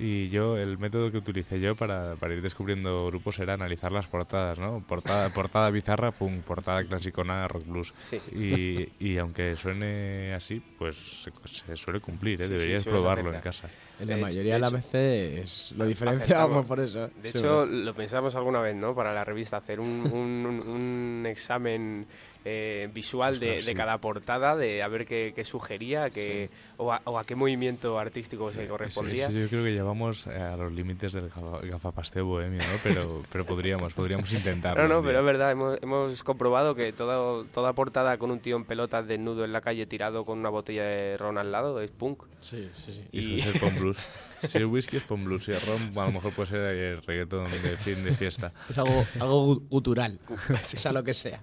Y 0.00 0.28
yo, 0.28 0.56
el 0.56 0.78
método 0.78 1.10
que 1.10 1.18
utilicé 1.18 1.58
yo 1.60 1.74
para, 1.74 2.14
para 2.16 2.32
ir 2.34 2.40
descubriendo 2.40 3.06
grupos 3.06 3.38
era 3.40 3.54
analizar 3.54 3.90
las 3.90 4.06
portadas, 4.06 4.58
¿no? 4.58 4.80
Portada, 4.86 5.28
portada 5.34 5.70
bizarra, 5.70 6.12
punk, 6.12 6.42
portada 6.44 6.84
clasicona, 6.84 7.48
rock 7.48 7.66
blues. 7.66 7.92
Sí. 8.02 8.20
Y, 8.32 8.88
y 9.04 9.18
aunque 9.18 9.56
suene 9.56 10.34
así, 10.34 10.62
pues 10.78 11.24
se, 11.24 11.32
se 11.46 11.74
suele 11.76 11.98
cumplir, 12.00 12.40
¿eh? 12.42 12.46
Sí, 12.46 12.52
Deberías 12.54 12.84
probarlo 12.84 13.34
en 13.34 13.40
casa. 13.40 13.68
En 13.98 14.06
la 14.08 14.14
De 14.14 14.20
hecho- 14.20 14.26
mayoría 14.28 14.54
de 14.54 14.60
las 14.60 14.72
veces 14.72 15.72
lo 15.76 15.84
diferenciamos 15.84 16.64
por 16.66 16.78
eso. 16.78 17.10
De 17.20 17.30
hecho, 17.30 17.66
lo 17.66 17.92
pensamos 17.94 18.36
alguna 18.36 18.60
vez, 18.60 18.76
¿no? 18.76 18.94
Para 18.94 19.12
la 19.12 19.24
revista, 19.24 19.56
hacer 19.56 19.80
un, 19.80 19.88
un- 20.12 20.46
un- 20.46 20.68
un 20.68 21.26
examen 21.26 22.06
eh, 22.50 22.88
visual 22.94 23.38
de, 23.38 23.46
Ostras, 23.48 23.66
de 23.66 23.72
sí. 23.72 23.76
cada 23.76 23.98
portada, 23.98 24.56
de 24.56 24.82
a 24.82 24.88
ver 24.88 25.04
qué, 25.06 25.32
qué 25.36 25.44
sugería, 25.44 26.08
qué, 26.10 26.48
o, 26.78 26.92
a, 26.92 27.00
o 27.04 27.18
a 27.18 27.24
qué 27.24 27.34
movimiento 27.34 27.98
artístico 27.98 28.50
se 28.52 28.62
Eso- 28.64 28.70
correspondía. 28.70 29.28
eso 29.28 29.38
yo 29.38 29.48
creo 29.48 29.64
que 29.64 29.72
llevamos 29.72 30.26
eh, 30.26 30.30
a 30.34 30.56
los 30.56 30.72
límites 30.72 31.12
del 31.12 31.28
gafa- 31.30 31.60
gafapasteo 31.62 32.24
bohemio, 32.24 32.60
¿no? 32.60 32.78
Pero, 32.82 33.22
pero 33.32 33.44
podríamos, 33.44 33.92
podríamos 33.94 34.32
intentarlo. 34.32 34.82
No, 34.88 34.94
no, 34.94 35.02
pero 35.02 35.18
es 35.18 35.24
verdad, 35.24 35.52
hemos, 35.52 35.78
hemos 35.82 36.22
comprobado 36.22 36.74
que 36.74 36.92
todo, 36.92 37.44
toda 37.46 37.72
portada 37.74 38.16
con 38.16 38.30
un 38.30 38.40
tío 38.40 38.56
en 38.56 38.64
pelotas 38.64 39.06
desnudo 39.06 39.44
en 39.44 39.52
la 39.52 39.60
calle 39.60 39.86
tirado 39.86 40.24
con 40.24 40.38
una 40.38 40.48
botella 40.48 40.84
de 40.84 41.16
ron 41.18 41.36
al 41.38 41.52
lado 41.52 41.80
es 41.80 41.90
punk. 41.90 42.22
Sí, 42.40 42.70
sí, 42.76 42.92
sí. 42.92 43.04
Y 43.12 43.18
y- 43.20 43.24
suele 43.40 43.42
ser 43.42 43.60
punk 43.60 43.78
blues. 43.80 43.96
Si 44.46 44.58
el 44.58 44.66
whisky 44.66 44.96
es 44.98 45.02
punk 45.04 45.24
blues, 45.24 45.44
si 45.44 45.52
el 45.52 45.60
ron 45.60 45.90
a 45.96 46.04
lo 46.06 46.12
mejor 46.12 46.32
puede 46.32 46.48
ser 46.50 46.60
el 46.60 47.02
reggaetón 47.02 47.50
de 47.50 47.76
fin 47.78 48.04
de 48.04 48.14
fiesta. 48.14 48.52
Es 48.68 48.78
algo, 48.78 49.04
algo 49.20 49.56
gu- 49.56 49.68
gutural, 49.68 50.20
sea 50.62 50.92
lo 50.92 51.02
que 51.02 51.14
sea. 51.14 51.40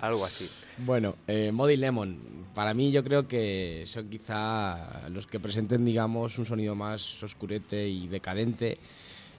Algo 0.00 0.24
así. 0.24 0.48
Bueno, 0.78 1.16
eh, 1.26 1.50
Modi 1.52 1.76
Lemon, 1.76 2.18
para 2.54 2.72
mí 2.74 2.90
yo 2.90 3.04
creo 3.04 3.28
que 3.28 3.84
son 3.86 4.08
quizá 4.08 5.08
los 5.10 5.26
que 5.26 5.40
presenten, 5.40 5.84
digamos, 5.84 6.38
un 6.38 6.46
sonido 6.46 6.74
más 6.74 7.22
oscurete 7.22 7.88
y 7.88 8.08
decadente 8.08 8.78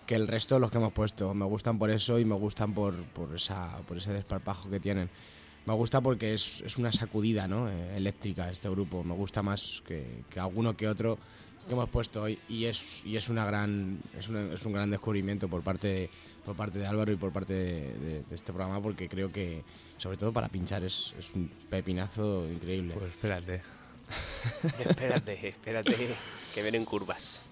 que 0.06 0.16
el 0.16 0.28
resto 0.28 0.56
de 0.56 0.62
los 0.62 0.72
que 0.72 0.78
hemos 0.78 0.94
puesto. 0.94 1.34
Me 1.34 1.46
gustan 1.46 1.78
por 1.80 1.90
eso 1.92 2.20
y 2.20 2.26
me 2.26 2.36
gustan 2.36 2.74
por, 2.74 2.96
por, 3.06 3.36
esa, 3.36 3.78
por 3.88 3.98
ese 3.98 4.12
desparpajo 4.12 4.70
que 4.70 4.80
tienen. 4.80 5.10
Me 5.66 5.74
gusta 5.76 6.02
porque 6.02 6.34
es, 6.34 6.62
es 6.66 6.78
una 6.78 6.92
sacudida 6.92 7.48
¿no? 7.48 7.70
Eh, 7.70 7.98
eléctrica 7.98 8.50
este 8.52 8.70
grupo. 8.70 9.04
Me 9.04 9.14
gusta 9.14 9.44
más 9.44 9.84
que, 9.88 10.24
que 10.30 10.40
alguno 10.40 10.76
que 10.76 10.88
otro 10.88 11.20
que 11.70 11.76
hemos 11.76 11.90
puesto 11.90 12.22
hoy 12.24 12.38
y 12.50 12.66
es, 12.66 13.06
y 13.06 13.16
es, 13.16 13.30
una 13.30 13.46
gran, 13.46 14.00
es, 14.20 14.28
una- 14.28 14.54
es 14.54 14.66
un 14.66 14.74
gran 14.74 14.90
descubrimiento 14.92 15.48
por 15.48 15.62
parte, 15.64 15.88
de, 15.88 16.10
por 16.46 16.56
parte 16.56 16.80
de 16.80 16.86
Álvaro 16.88 17.12
y 17.14 17.16
por 17.16 17.32
parte 17.32 17.54
de, 17.54 17.94
de- 17.94 18.24
de 18.24 18.36
este 18.36 18.52
programa 18.52 18.82
porque 18.82 19.08
creo 19.08 19.32
que, 19.32 19.64
sobre 19.98 20.18
todo 20.18 20.34
para 20.34 20.50
pinchar, 20.50 20.84
es, 20.84 21.14
es 21.18 21.34
un 21.34 21.50
pepinazo 21.70 22.50
increíble. 22.52 22.96
Pues 22.96 23.12
espérate. 23.12 23.62
espérate, 24.80 25.48
espérate, 25.50 26.16
que 26.54 26.62
vienen 26.62 26.84
curvas. 26.86 27.44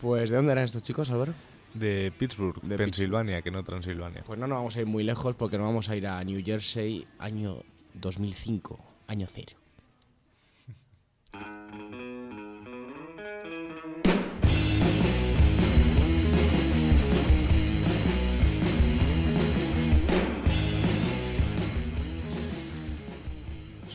Pues, 0.00 0.30
¿de 0.30 0.36
dónde 0.36 0.52
eran 0.52 0.64
estos 0.64 0.82
chicos, 0.82 1.10
Álvaro? 1.10 1.32
De 1.74 2.10
Pittsburgh, 2.18 2.60
De 2.62 2.76
Pensilvania, 2.78 3.42
que 3.42 3.50
no 3.50 3.62
Transilvania. 3.62 4.22
Pues 4.24 4.38
no 4.38 4.46
nos 4.46 4.56
vamos 4.56 4.76
a 4.76 4.80
ir 4.80 4.86
muy 4.86 5.04
lejos 5.04 5.36
porque 5.36 5.58
nos 5.58 5.66
vamos 5.66 5.88
a 5.90 5.96
ir 5.96 6.06
a 6.06 6.22
New 6.24 6.42
Jersey, 6.44 7.06
año 7.18 7.58
2005, 7.94 8.78
año 9.08 9.26
cero. 9.30 9.52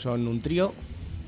Son 0.02 0.28
un 0.28 0.41
trío 0.41 0.74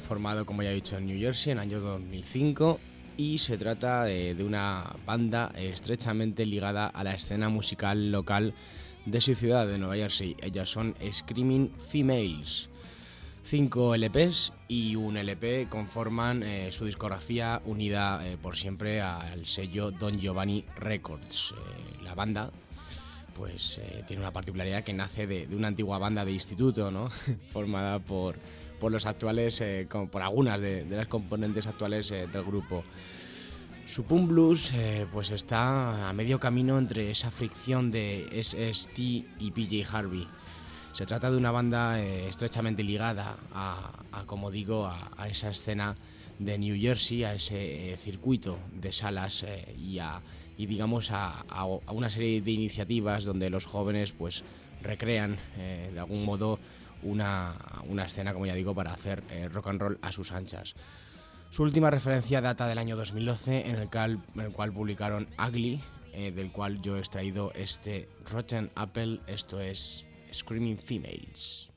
formado, 0.08 0.48
como 0.48 0.64
ya 0.64 0.72
he 0.72 0.74
dicho, 0.74 0.98
en 0.98 1.06
New 1.06 1.20
Jersey 1.20 1.52
en 1.52 1.60
el 1.60 1.62
año 1.62 1.80
2005 1.80 2.80
y 3.18 3.38
se 3.38 3.56
trata 3.60 4.06
de, 4.06 4.36
una 4.44 4.96
banda 5.06 5.52
estrechamente 5.56 6.44
ligada 6.48 6.88
a 6.88 7.04
la 7.04 7.14
escena 7.14 7.50
musical 7.50 8.12
local 8.12 8.56
de 9.06 9.22
su 9.22 9.36
ciudad 9.36 9.68
de 9.68 9.78
Nueva 9.78 9.98
Jersey. 9.98 10.36
Ellas 10.42 10.70
son 10.70 10.96
Screaming 11.12 11.70
Females. 11.88 12.68
Cinco 13.44 13.96
LPs 13.96 14.54
y 14.68 14.96
un 14.96 15.18
LP 15.18 15.68
conforman 15.70 16.42
eh, 16.42 16.72
su 16.72 16.86
discografía 16.86 17.62
unida 17.66 18.28
eh, 18.28 18.38
por 18.42 18.58
siempre 18.58 19.02
al 19.02 19.46
sello 19.46 19.92
Don 19.92 20.20
Giovanni 20.20 20.66
Records. 20.78 21.54
Eh, 21.56 22.04
la 22.04 22.16
banda 22.16 22.50
pues 23.36 23.80
eh, 23.80 24.04
tiene 24.08 24.22
una 24.22 24.32
particularidad 24.32 24.84
que 24.84 24.94
nace 24.94 25.28
de, 25.28 25.48
de 25.48 25.56
una 25.56 25.68
antigua 25.68 25.98
banda 25.98 26.26
de 26.26 26.32
instituto, 26.32 26.92
¿no? 26.92 27.10
formada 27.54 28.00
por, 28.00 28.36
por 28.84 28.92
los 28.92 29.06
actuales, 29.06 29.62
eh, 29.62 29.88
como 29.90 30.10
por 30.10 30.22
algunas 30.22 30.60
de, 30.60 30.84
de 30.84 30.98
las 30.98 31.08
componentes 31.08 31.66
actuales 31.68 32.12
eh, 32.12 32.28
del 32.28 32.44
grupo. 32.44 32.84
Su 33.88 34.04
punk 34.04 34.28
blues 34.28 34.72
eh, 34.74 35.06
pues 35.14 35.32
está 35.32 36.10
a 36.10 36.12
medio 36.12 36.38
camino 36.38 36.78
entre 36.78 37.10
esa 37.10 37.32
fricción 37.32 37.92
de 37.92 38.28
SST 38.44 39.00
y 39.00 39.52
PJ 39.56 39.88
Harvey. 39.90 40.28
Se 40.92 41.06
trata 41.06 41.32
de 41.32 41.38
una 41.38 41.52
banda 41.52 41.98
eh, 42.02 42.28
estrechamente 42.28 42.84
ligada 42.84 43.38
a, 43.54 43.90
a, 44.12 44.24
como 44.26 44.52
digo, 44.52 44.86
a, 44.86 45.12
a 45.16 45.30
esa 45.30 45.50
escena 45.50 45.96
de 46.40 46.58
New 46.58 46.76
Jersey, 46.78 47.24
a 47.24 47.36
ese 47.36 47.94
eh, 47.94 47.98
circuito 48.04 48.60
de 48.82 48.92
salas 48.92 49.44
eh, 49.48 49.74
y, 49.80 50.00
a, 50.00 50.20
y 50.58 50.66
digamos 50.66 51.10
a- 51.12 51.46
a 51.48 51.66
una 51.94 52.10
serie 52.10 52.42
de 52.42 52.52
iniciativas 52.52 53.24
donde 53.24 53.50
los 53.50 53.66
jóvenes 53.66 54.12
pues 54.12 54.44
recrean 54.82 55.38
eh, 55.58 55.90
de 55.94 56.00
algún 56.02 56.26
modo 56.26 56.60
una, 57.04 57.54
una 57.88 58.06
escena, 58.06 58.34
como 58.34 58.46
ya 58.46 58.54
digo, 58.54 58.74
para 58.74 58.94
hacer 58.94 59.24
eh, 59.30 59.50
rock 59.50 59.68
and 59.68 59.82
roll 59.82 60.00
a 60.02 60.12
sus 60.12 60.32
anchas. 60.32 60.76
Su 61.52 61.64
última 61.64 61.92
referencia 61.92 62.42
data 62.42 62.68
del 62.68 62.80
año 62.80 62.96
2012, 62.96 63.70
en 63.70 63.76
el 63.76 63.90
cual, 63.90 64.20
en 64.36 64.42
el 64.42 64.52
cual 64.52 64.74
publicaron 64.74 65.28
Ugly, 65.38 65.82
eh, 66.14 66.32
del 66.32 66.52
cual 66.52 66.82
yo 66.82 66.98
he 66.98 67.00
extraído 67.00 67.52
este 67.54 68.10
Rotten 68.32 68.72
Apple, 68.76 69.20
esto 69.28 69.60
es 69.60 70.06
Screaming 70.32 70.78
Females. 70.80 71.70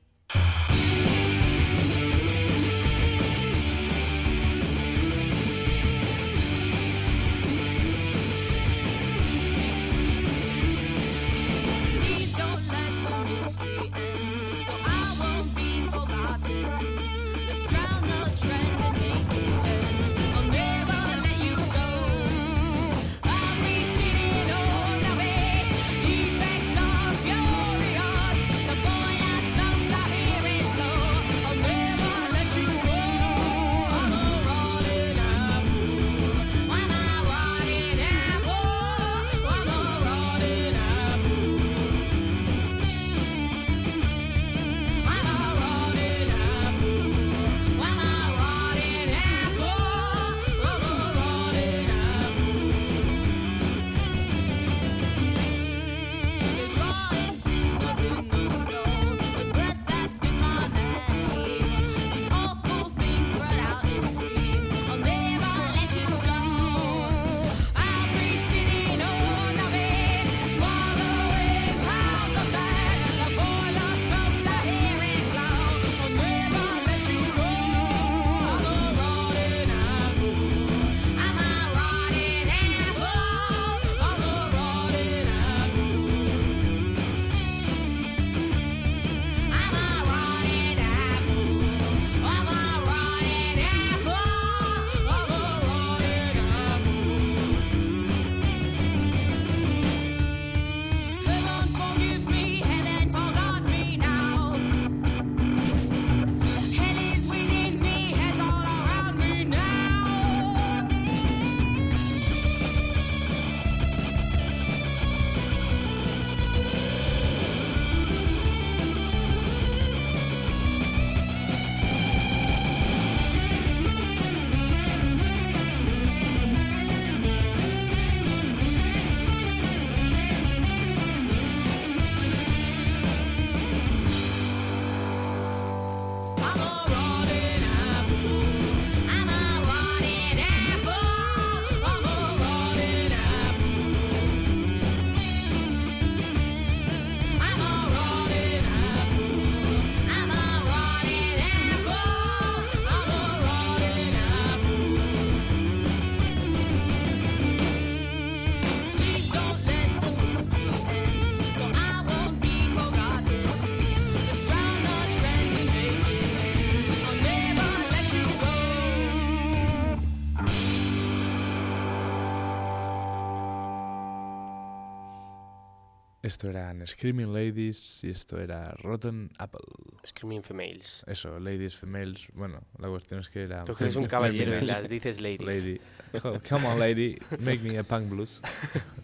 Esto 176.37 176.51
eran 176.51 176.87
Screaming 176.87 177.33
Ladies 177.33 178.05
y 178.05 178.11
esto 178.11 178.39
era 178.39 178.75
Rotten 178.83 179.31
Apple. 179.39 179.65
Screaming 180.07 180.43
Females. 180.43 181.03
Eso, 181.07 181.41
ladies, 181.41 181.75
females. 181.77 182.29
Bueno, 182.35 182.61
la 182.79 182.89
cuestión 182.89 183.21
es 183.21 183.31
que 183.31 183.45
era. 183.45 183.65
Tú 183.65 183.75
que 183.75 183.85
eres 183.85 183.97
un 183.97 184.05
caballero 184.05 184.59
y 184.59 184.67
las 184.67 184.87
dices 184.91 185.19
ladies. 185.23 185.41
Lady. 185.41 185.81
Oh, 186.25 186.39
Come 186.47 186.67
on, 186.67 186.79
lady, 186.79 187.17
make 187.41 187.61
me 187.61 187.79
a 187.79 187.85
punk 187.85 188.11
blues. 188.11 188.43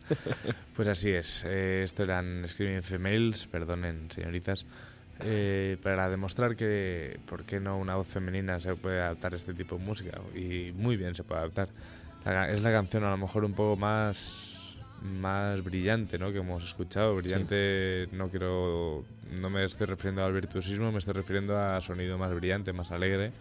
pues 0.77 0.89
así 0.89 1.09
es. 1.09 1.43
eh, 1.47 1.81
esto 1.85 2.03
eran 2.03 2.47
Screaming 2.47 2.83
Females, 2.83 3.47
perdonen, 3.47 4.11
señoritas. 4.11 4.67
eh, 5.21 5.79
para 5.83 6.11
demostrar 6.11 6.55
que, 6.55 7.19
¿por 7.27 7.45
qué 7.47 7.61
no 7.61 7.79
una 7.79 7.97
voz 7.97 8.09
femenina 8.09 8.61
se 8.61 8.77
puede 8.77 9.01
adaptar 9.01 9.33
a 9.33 9.37
este 9.39 9.55
tipo 9.55 9.79
de 9.79 9.85
música? 9.85 10.21
Y 10.35 10.73
muy 10.75 10.99
bien 10.99 11.17
se 11.17 11.25
puede 11.25 11.41
adaptar. 11.41 11.71
La 12.27 12.51
es 12.51 12.61
la 12.63 12.73
canción 12.73 13.05
a 13.05 13.11
lo 13.11 13.17
mejor 13.17 13.47
un 13.47 13.55
poco 13.55 13.77
más 13.81 14.52
más 15.03 15.63
brillante, 15.65 16.19
¿no? 16.19 16.33
Que 16.33 16.39
hemos 16.39 16.63
escuchado. 16.65 17.17
Brillante, 17.17 18.09
no 18.13 18.29
quiero, 18.29 19.05
no 19.41 19.51
me 19.51 19.65
estoy 19.65 19.87
refiriendo 19.87 20.25
al 20.25 20.33
virtuosismo, 20.33 20.93
me 20.93 20.99
estoy 20.99 21.15
refiriendo 21.15 21.59
a 21.59 21.81
sonido 21.81 22.19
más 22.19 22.33
brillante, 22.35 22.73
más 22.73 22.91
alegre. 22.91 23.33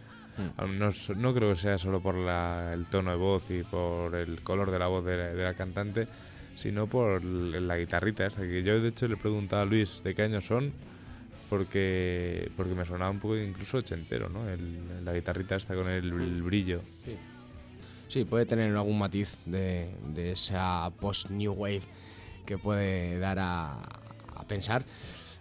Al- 0.57 0.79
No, 0.79 0.89
no 1.17 1.33
creo 1.33 1.49
que 1.49 1.59
sea 1.59 1.77
solo 1.77 2.01
por 2.01 2.15
la- 2.15 2.71
el 2.73 2.85
tono 2.87 3.11
de 3.11 3.17
voz 3.17 3.49
y 3.51 3.63
por 3.63 4.15
el 4.15 4.41
color 4.41 4.71
de 4.71 4.79
la 4.79 4.87
voz 4.87 5.05
de 5.05 5.17
la, 5.17 5.27
de 5.33 5.43
la 5.43 5.53
cantante, 5.53 6.07
sino 6.55 6.87
por 6.87 7.23
la 7.23 7.77
guitarrita 7.77 8.25
esta. 8.25 8.41
Que 8.41 8.63
yo, 8.63 8.79
de 8.81 8.89
hecho, 8.89 9.07
le 9.07 9.13
he 9.15 9.17
preguntado 9.17 9.61
a 9.61 9.65
Luis 9.65 10.01
de 10.03 10.15
qué 10.15 10.23
año 10.23 10.41
son, 10.41 10.71
porque 11.49 12.49
porque 12.55 12.73
me 12.73 12.85
sonaba 12.85 13.11
un 13.11 13.19
poco 13.19 13.37
incluso 13.37 13.77
ochentero, 13.77 14.29
¿no? 14.29 14.49
El- 14.49 15.03
la 15.05 15.13
guitarrita 15.13 15.55
esta 15.57 15.75
con 15.75 15.87
el, 15.89 16.05
el 16.11 16.41
brillo. 16.41 16.81
Sí, 17.05 17.15
puede 18.29 18.45
tener 18.45 18.75
algún 18.75 18.99
matiz 18.99 19.37
de, 19.45 19.89
de 20.13 20.33
esa 20.33 20.91
post-New 20.99 21.53
Wave 21.53 21.81
que 22.45 22.57
puede 22.57 23.19
dar 23.19 23.39
a, 23.39 23.73
a 24.35 24.43
pensar. 24.47 24.83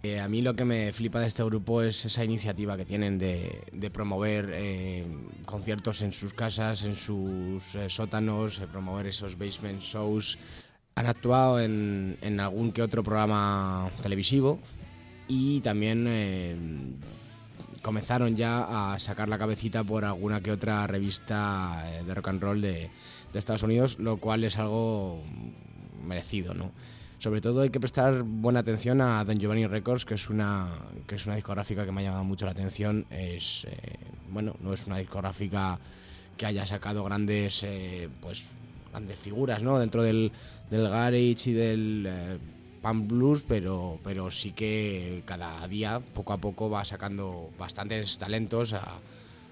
Eh, 0.02 0.18
a 0.18 0.28
mí 0.28 0.40
lo 0.40 0.54
que 0.54 0.64
me 0.64 0.92
flipa 0.94 1.20
de 1.20 1.26
este 1.26 1.44
grupo 1.44 1.82
es 1.82 2.06
esa 2.06 2.24
iniciativa 2.24 2.76
que 2.76 2.86
tienen 2.86 3.18
de, 3.18 3.60
de 3.70 3.90
promover 3.90 4.50
eh, 4.52 5.04
conciertos 5.44 6.00
en 6.00 6.12
sus 6.12 6.32
casas, 6.32 6.84
en 6.84 6.96
sus 6.96 7.74
eh, 7.74 7.90
sótanos, 7.90 8.60
eh, 8.60 8.66
promover 8.66 9.08
esos 9.08 9.36
basement 9.36 9.82
shows. 9.82 10.38
Han 10.94 11.06
actuado 11.06 11.60
en, 11.60 12.16
en 12.22 12.40
algún 12.40 12.72
que 12.72 12.82
otro 12.82 13.02
programa 13.02 13.90
televisivo 14.02 14.58
y 15.28 15.60
también 15.60 16.06
eh, 16.08 16.56
comenzaron 17.82 18.36
ya 18.36 18.92
a 18.92 18.98
sacar 18.98 19.28
la 19.28 19.38
cabecita 19.38 19.84
por 19.84 20.04
alguna 20.04 20.40
que 20.40 20.52
otra 20.52 20.86
revista 20.86 21.84
eh, 21.86 22.04
de 22.04 22.14
rock 22.14 22.28
and 22.28 22.42
roll 22.42 22.60
de, 22.60 22.90
de 23.32 23.38
Estados 23.38 23.62
Unidos, 23.62 23.98
lo 23.98 24.18
cual 24.18 24.44
es 24.44 24.58
algo 24.58 25.22
merecido, 26.06 26.54
¿no? 26.54 26.72
Sobre 27.18 27.42
todo 27.42 27.60
hay 27.60 27.70
que 27.70 27.80
prestar 27.80 28.22
buena 28.22 28.60
atención 28.60 29.02
a 29.02 29.22
Don 29.24 29.38
Giovanni 29.38 29.66
Records, 29.66 30.06
que 30.06 30.14
es 30.14 30.30
una, 30.30 30.68
que 31.06 31.16
es 31.16 31.26
una 31.26 31.34
discográfica 31.36 31.84
que 31.84 31.92
me 31.92 32.00
ha 32.00 32.04
llamado 32.04 32.24
mucho 32.24 32.46
la 32.46 32.52
atención. 32.52 33.04
Es, 33.10 33.66
eh, 33.70 33.98
bueno, 34.30 34.56
no 34.60 34.72
es 34.72 34.86
una 34.86 34.96
discográfica 34.96 35.78
que 36.38 36.46
haya 36.46 36.64
sacado 36.64 37.04
grandes, 37.04 37.62
eh, 37.62 38.08
pues, 38.22 38.42
grandes 38.90 39.18
figuras, 39.18 39.62
¿no? 39.62 39.78
Dentro 39.78 40.02
del, 40.02 40.32
del 40.70 40.88
garage 40.88 41.50
y 41.50 41.52
del 41.52 42.08
punk 42.82 43.08
blues, 43.08 43.44
pero, 43.46 43.98
pero 44.02 44.30
sí 44.30 44.52
que 44.52 45.22
cada 45.24 45.66
día, 45.68 46.00
poco 46.14 46.32
a 46.32 46.38
poco, 46.38 46.70
va 46.70 46.84
sacando 46.84 47.50
bastantes 47.58 48.18
talentos 48.18 48.72
a, 48.72 48.98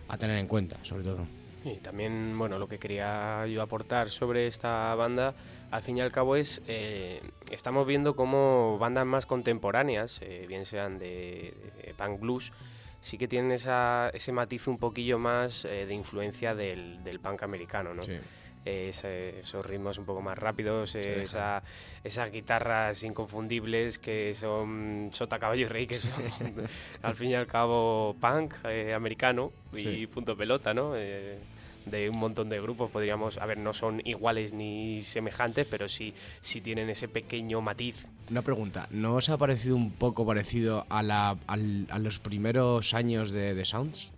a 0.09 0.19
tener 0.19 0.39
en 0.39 0.47
cuenta, 0.47 0.77
sobre 0.83 1.05
todo. 1.05 1.27
Y 1.65 1.77
también, 1.77 2.37
bueno, 2.39 2.59
lo 2.59 2.69
que 2.69 2.79
quería 2.79 3.47
yo 3.47 3.63
aportar 3.63 4.11
sobre 4.11 4.47
esta 4.47 4.95
banda, 4.95 5.35
al 5.71 5.83
fin 5.83 5.99
y 5.99 6.01
al 6.01 6.13
cabo 6.13 6.37
es, 6.37 6.63
eh, 6.67 7.21
estamos 7.51 7.87
viendo 7.87 8.17
cómo 8.17 8.79
bandas 8.79 9.05
más 9.05 9.27
contemporáneas, 9.27 10.21
eh, 10.23 10.47
bien 10.49 10.65
sean 10.67 10.99
de, 10.99 11.55
de 11.85 11.95
punk 11.95 12.21
blues, 12.21 12.53
sí 13.01 13.19
que 13.19 13.29
tienen 13.29 13.53
esa, 13.53 14.11
ese 14.15 14.33
matiz 14.33 14.67
un 14.67 14.79
poquillo 14.79 15.19
más 15.19 15.65
eh, 15.65 15.85
de 15.87 15.95
influencia 15.95 16.55
del, 16.55 17.03
del 17.05 17.21
punk 17.21 17.43
americano, 17.43 17.93
¿no? 17.93 18.03
Eh, 18.03 18.21
ese- 18.65 19.41
esos 19.41 19.65
ritmos 19.65 19.99
un 19.99 20.05
poco 20.05 20.21
más 20.23 20.37
rápidos, 20.39 20.95
esa- 20.95 21.63
esas 22.05 22.31
guitarras 22.33 23.03
inconfundibles 23.03 23.99
que 23.99 24.35
son 24.35 25.11
sota 25.13 25.39
caballo 25.39 25.63
y 25.63 25.69
rey, 25.69 25.87
que 25.87 25.99
son 25.99 26.13
al 27.03 27.15
fin 27.15 27.31
y 27.31 27.35
al 27.35 27.47
cabo 27.47 28.17
punk 28.21 28.55
eh, 28.65 28.93
americano 28.95 29.53
y 29.73 29.83
Sí. 29.83 30.07
punto 30.07 30.37
pelota, 30.37 30.75
¿no? 30.75 30.93
Eh, 30.97 31.39
de 31.87 32.11
un 32.11 32.19
montón 32.19 32.51
de 32.51 32.61
grupos 32.61 32.91
podríamos, 32.91 33.39
a 33.39 33.47
ver, 33.47 33.57
no 33.57 33.73
son 33.73 34.03
iguales 34.05 34.53
ni 34.53 35.01
semejantes, 35.01 35.67
pero 35.71 35.89
sí, 35.89 36.13
sí 36.43 36.61
tienen 36.61 36.91
ese 36.91 37.09
pequeño 37.09 37.63
matiz. 37.63 38.07
Una 38.31 38.43
pregunta, 38.43 38.87
¿no 38.91 39.15
os 39.15 39.31
ha 39.31 39.39
parecido 39.39 39.75
un 39.77 39.91
poco 39.93 40.27
parecido 40.27 40.85
a, 40.91 41.03
la, 41.03 41.39
al- 41.47 41.87
a 41.89 41.99
los 41.99 42.19
primeros 42.19 42.93
años 42.93 43.31
de, 43.31 43.55
de 43.55 43.65
Sounds? 43.65 44.09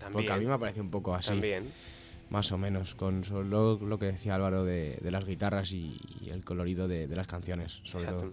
También, 0.00 0.12
Porque 0.14 0.32
a 0.32 0.36
mí 0.36 0.46
me 0.46 0.52
ha 0.54 0.58
parecido 0.58 0.82
un 0.82 0.90
poco 0.90 1.14
así, 1.14 1.28
también. 1.28 1.70
Más 2.32 2.50
o 2.52 2.58
menos, 2.58 2.94
con 2.94 3.24
solo 3.24 3.78
lo 3.80 3.98
que 3.98 4.06
decía 4.06 4.34
Álvaro 4.34 4.64
de, 4.64 4.98
de 5.02 5.10
las 5.10 5.24
guitarras 5.24 5.70
y, 5.72 6.00
y 6.20 6.30
el 6.30 6.44
colorido 6.44 6.88
de, 6.88 7.06
de 7.06 7.16
las 7.16 7.26
canciones, 7.26 7.80
sobre 7.84 8.06
todo. 8.06 8.32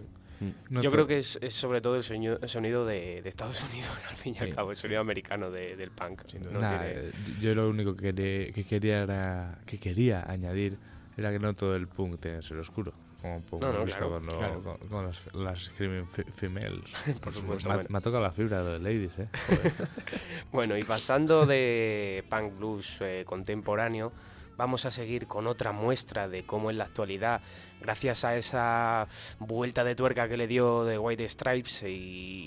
No 0.70 0.80
Yo 0.80 0.90
creo 0.90 1.06
que 1.06 1.18
es, 1.18 1.38
es 1.42 1.52
sobre 1.52 1.82
todo 1.82 1.96
el, 1.96 2.02
sueño- 2.02 2.38
el 2.40 2.48
sonido 2.48 2.86
de, 2.86 3.20
de 3.20 3.28
Estados 3.28 3.62
Unidos, 3.70 3.90
al 4.08 4.16
fin 4.16 4.34
y 4.34 4.38
al 4.42 4.48
Sí. 4.48 4.54
cabo, 4.54 4.70
el 4.70 4.76
sonido 4.76 5.00
americano 5.02 5.50
de- 5.50 5.76
del 5.76 5.90
punk. 5.90 6.22
Sin 6.28 6.42
duda. 6.42 6.52
No 6.54 6.60
Nah, 6.60 6.78
tiene- 6.80 7.10
yo 7.42 7.54
lo 7.54 7.68
único 7.68 7.94
que 7.94 8.14
quería, 8.14 8.52
que 8.52 8.64
quería 8.64 9.02
era 9.02 9.58
que 9.66 9.78
quería 9.78 10.24
añadir 10.30 10.78
era 11.18 11.30
que 11.30 11.38
no 11.38 11.52
todo 11.54 11.76
el 11.76 11.86
punk 11.88 12.18
tiene 12.20 12.38
que 12.38 12.42
ser 12.42 12.56
oscuro 12.56 12.94
como 13.20 13.40
poco 13.42 13.66
No, 13.66 13.72
no, 13.72 13.84
claro, 13.84 14.10
con, 14.10 14.26
lo- 14.26 14.38
claro. 14.38 14.62
con- 14.62 14.88
con 14.88 15.06
las, 15.06 15.34
las 15.34 15.64
screaming 15.64 16.06
fe- 16.06 16.24
females 16.24 16.80
Por 17.20 17.32
supuesto, 17.32 17.68
me, 17.68 17.74
bueno. 17.76 17.88
me 17.90 17.98
ha 17.98 18.00
tocado 18.00 18.22
la 18.22 18.32
fibra 18.32 18.62
de 18.64 18.78
ladies 18.78 19.18
eh 19.18 19.28
Joder. 19.48 19.72
Bueno, 20.52 20.76
y 20.76 20.84
pasando 20.84 21.46
de 21.46 22.24
punk 22.28 22.56
blues 22.58 22.98
eh, 23.00 23.24
contemporáneo, 23.26 24.12
vamos 24.56 24.84
a 24.84 24.90
seguir 24.90 25.26
con 25.26 25.46
otra 25.46 25.72
muestra 25.72 26.28
de 26.28 26.44
cómo 26.44 26.70
en 26.70 26.78
la 26.78 26.84
actualidad, 26.84 27.40
gracias 27.80 28.24
a 28.24 28.36
esa 28.36 29.06
vuelta 29.38 29.84
de 29.84 29.94
tuerca 29.94 30.28
que 30.28 30.36
le 30.36 30.46
dio 30.46 30.84
de 30.84 30.98
White 30.98 31.26
Stripes 31.28 31.82
y, 31.84 31.86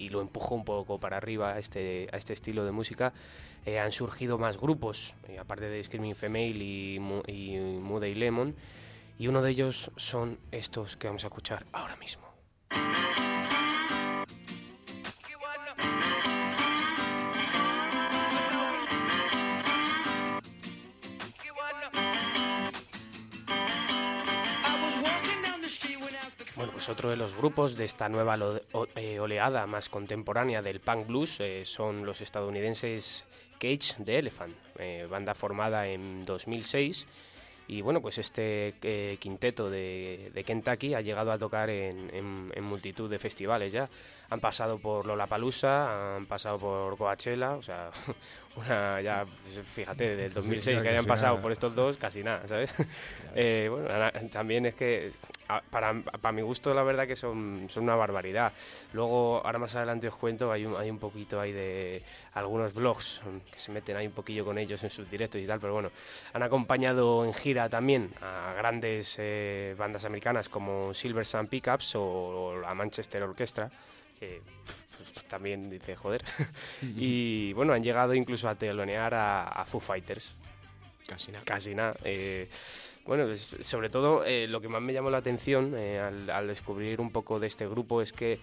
y 0.02 0.10
lo 0.10 0.22
empujó 0.22 0.54
un 0.56 0.64
poco 0.66 1.00
para 1.00 1.18
arriba 1.18 1.54
a 1.54 1.60
este, 1.60 2.08
a 2.12 2.18
este 2.18 2.34
estilo 2.34 2.66
de 2.66 2.72
música, 2.72 3.14
eh, 3.66 3.80
han 3.80 3.92
surgido 3.94 4.38
más 4.38 4.58
grupos, 4.60 5.16
eh, 5.30 5.40
aparte 5.40 5.66
de 5.70 5.82
Screaming 5.84 6.16
Female 6.16 6.50
y, 6.64 6.96
y 7.28 7.58
Moody 7.82 8.14
Lemon, 8.14 8.54
y 9.18 9.28
uno 9.28 9.42
de 9.42 9.52
ellos 9.52 9.92
son 9.96 10.40
estos 10.52 10.98
que 10.98 11.08
vamos 11.08 11.24
a 11.24 11.28
escuchar 11.28 11.66
ahora 11.72 11.96
mismo. 11.98 12.24
Bueno, 26.56 26.72
pues 26.72 26.88
otro 26.88 27.10
de 27.10 27.18
los 27.18 27.36
grupos 27.36 27.76
de 27.76 27.86
esta 27.86 28.08
nueva 28.10 28.38
eh, 28.96 29.20
oleada 29.20 29.66
más 29.68 29.90
contemporánea 29.90 30.62
del 30.62 30.80
punk 30.80 31.08
blues 31.08 31.40
eh, 31.40 31.66
son 31.66 32.06
los 32.06 32.22
estadounidenses 32.22 33.26
Cage 33.60 34.04
the 34.04 34.20
Elephant, 34.20 34.56
eh, 34.78 35.06
banda 35.10 35.34
formada 35.34 35.88
en 35.88 36.24
2006 36.26 37.06
y 37.68 37.82
bueno, 37.82 38.02
pues 38.02 38.18
este 38.18 38.74
eh, 38.82 39.18
quinteto 39.20 39.70
de, 39.70 40.32
Kentucky 40.46 40.94
ha 40.94 41.02
llegado 41.02 41.32
a 41.32 41.38
tocar 41.38 41.70
en, 41.70 42.10
en- 42.14 42.52
en 42.54 42.64
multitud 42.64 43.10
de 43.10 43.20
festivales 43.20 43.72
ya. 43.72 43.90
Han 44.30 44.40
pasado 44.40 44.80
por 44.80 45.06
Lollapalooza, 45.06 46.16
han 46.16 46.26
pasado 46.26 46.58
por 46.58 46.98
Coachella, 46.98 47.52
o 47.54 47.62
sea, 47.62 47.92
una 48.56 49.02
ya, 49.02 49.26
fíjate, 49.76 50.16
del 50.16 50.34
2006 50.34 50.78
ya 50.78 50.82
que 50.82 50.90
hayan 50.90 51.06
pasado 51.06 51.34
nada. 51.34 51.42
por 51.42 51.52
estos 51.52 51.74
dos, 51.76 51.98
casi 51.98 52.24
nada, 52.24 52.48
¿sabes? 52.48 52.74
Eh, 53.36 53.68
bueno, 53.68 53.90
también 54.32 54.68
es 54.68 54.76
que 54.76 55.12
para, 55.72 56.00
para 56.02 56.32
mi 56.32 56.44
gusto 56.44 56.72
la 56.72 56.84
verdad 56.84 57.08
que 57.08 57.16
son, 57.16 57.68
son 57.68 57.86
una 57.86 57.96
barbaridad. 57.96 58.54
Luego, 58.94 59.42
ahora 59.44 59.58
más 59.58 59.74
adelante 59.76 60.08
os 60.08 60.16
cuento, 60.16 60.52
hay 60.52 60.68
un, 60.68 60.76
hay 60.76 60.92
un 60.92 61.00
poquito 61.00 61.40
ahí 61.40 61.52
de 61.52 62.04
algunos 62.36 62.76
blogs 62.76 63.22
mm, 63.26 63.52
que 63.52 63.60
se 63.60 63.72
meten 63.72 63.98
ahí 63.98 64.06
un 64.06 64.14
poquillo 64.14 64.46
con 64.46 64.60
ellos 64.60 64.84
en 64.84 64.92
sus 64.92 65.10
directos 65.10 65.42
y 65.42 65.48
tal, 65.48 65.60
pero 65.60 65.74
bueno, 65.74 65.92
han 66.34 66.44
acompañado 66.44 67.26
en 67.26 67.34
gira 67.34 67.68
también 67.70 68.12
a 68.22 68.54
grandes 68.56 69.16
eh, 69.18 69.74
bandas 69.78 70.06
americanas 70.06 70.48
como 70.48 70.94
Silver 70.94 71.26
Sun 71.26 71.48
Pickups 71.48 71.96
o 71.96 72.60
la 72.62 72.76
Manchester 72.76 73.24
Orchestra, 73.24 73.70
que 74.20 74.42
pues, 74.98 75.26
también 75.26 75.70
dice 75.70 75.96
joder. 75.96 76.24
y 76.82 77.54
bueno, 77.54 77.74
han 77.74 77.84
llegado 77.84 78.14
incluso 78.14 78.48
a 78.50 78.56
telonear 78.56 79.14
a, 79.14 79.44
a 79.48 79.66
Foo 79.66 79.80
Fighters. 79.80 80.36
Casi 81.08 81.32
nada. 81.32 81.44
Casi 81.46 81.76
nada. 81.76 81.96
eh, 82.04 82.48
bueno, 83.06 83.26
pues, 83.26 83.56
sobre 83.62 83.90
todo 83.90 84.24
eh, 84.24 84.48
lo 84.48 84.62
que 84.62 84.70
más 84.70 84.82
me 84.82 84.94
llamó 84.94 85.10
la 85.10 85.18
atención 85.18 85.74
eh, 85.76 86.00
al, 86.00 86.30
al 86.30 86.48
descubrir 86.48 87.02
un 87.02 87.12
poco 87.12 87.40
de 87.40 87.48
este 87.48 87.68
grupo 87.68 88.02
es 88.02 88.14
que 88.14 88.40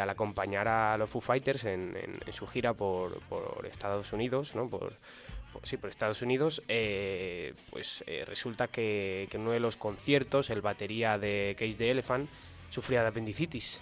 al 0.00 0.08
acompañar 0.10 0.68
a 0.68 0.96
los 0.96 1.10
Foo 1.10 1.20
Fighters 1.20 1.64
en, 1.64 1.96
en- 1.96 2.18
en 2.24 2.32
su 2.32 2.46
gira 2.46 2.72
por, 2.72 3.18
por 3.22 3.66
Estados 3.66 4.12
Unidos, 4.12 4.54
¿no? 4.54 4.68
Por, 4.70 4.92
por- 5.52 5.66
sí, 5.66 5.76
por 5.76 5.90
Estados 5.90 6.22
Unidos, 6.22 6.62
pues 7.70 8.04
resulta 8.26 8.68
que, 8.68 9.26
que 9.30 9.36
en 9.38 9.42
uno 9.42 9.50
de 9.52 9.58
los 9.60 9.76
conciertos 9.76 10.50
el 10.50 10.60
batería 10.62 11.18
de 11.18 11.56
Cage 11.58 11.74
the 11.74 11.90
Elephant 11.90 12.28
sufría 12.70 13.02
de 13.02 13.08
apendicitis. 13.08 13.80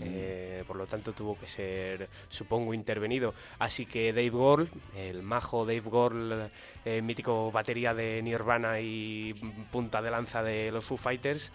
Eh, 0.00 0.64
por 0.66 0.76
lo 0.76 0.86
tanto 0.86 1.12
tuvo 1.12 1.38
que 1.38 1.46
ser, 1.46 2.08
supongo, 2.28 2.74
intervenido. 2.74 3.34
Así 3.58 3.86
que 3.86 4.12
Dave 4.12 4.30
Grohl, 4.30 4.68
el 4.96 5.22
majo 5.22 5.64
Dave 5.64 5.82
Grohl, 5.84 6.50
eh, 6.84 7.02
mítico 7.02 7.50
batería 7.50 7.94
de 7.94 8.22
Nirvana 8.22 8.80
y 8.80 9.34
punta 9.70 10.02
de 10.02 10.10
lanza 10.10 10.42
de 10.42 10.72
los 10.72 10.84
Foo 10.84 10.96
Fighters, 10.96 11.52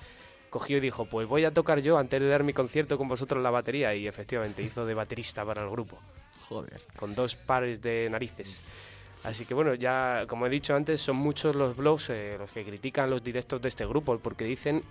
cogió 0.50 0.78
y 0.78 0.82
dijo, 0.82 1.06
pues 1.06 1.28
voy 1.28 1.46
a 1.46 1.54
tocar 1.54 1.80
yo 1.82 1.98
antes 1.98 2.20
de 2.22 2.28
dar 2.28 2.44
mi 2.44 2.54
concierto 2.54 2.98
con 2.98 3.08
vosotros 3.08 3.42
la 3.44 3.52
batería 3.52 3.94
y 3.96 4.08
efectivamente 4.08 4.64
hizo 4.64 4.86
de 4.86 4.94
baterista 4.94 5.44
para 5.46 5.64
el 5.64 5.70
grupo, 5.70 5.98
Joder. 6.48 6.82
con 6.96 7.16
dos 7.16 7.36
pares 7.36 7.82
de 7.82 8.08
narices. 8.10 8.64
Así 9.24 9.46
que 9.46 9.54
bueno, 9.54 9.74
ya 9.74 10.26
como 10.28 10.48
he 10.48 10.50
dicho 10.50 10.76
antes, 10.76 11.02
son 11.02 11.18
muchos 11.18 11.56
los 11.56 11.76
blogs 11.76 12.10
eh, 12.12 12.36
los 12.40 12.52
que 12.52 12.64
critican 12.64 13.10
los 13.10 13.24
directos 13.24 13.62
de 13.62 13.70
este 13.70 13.86
grupo, 13.86 14.18
porque 14.20 14.46
dicen 14.46 14.84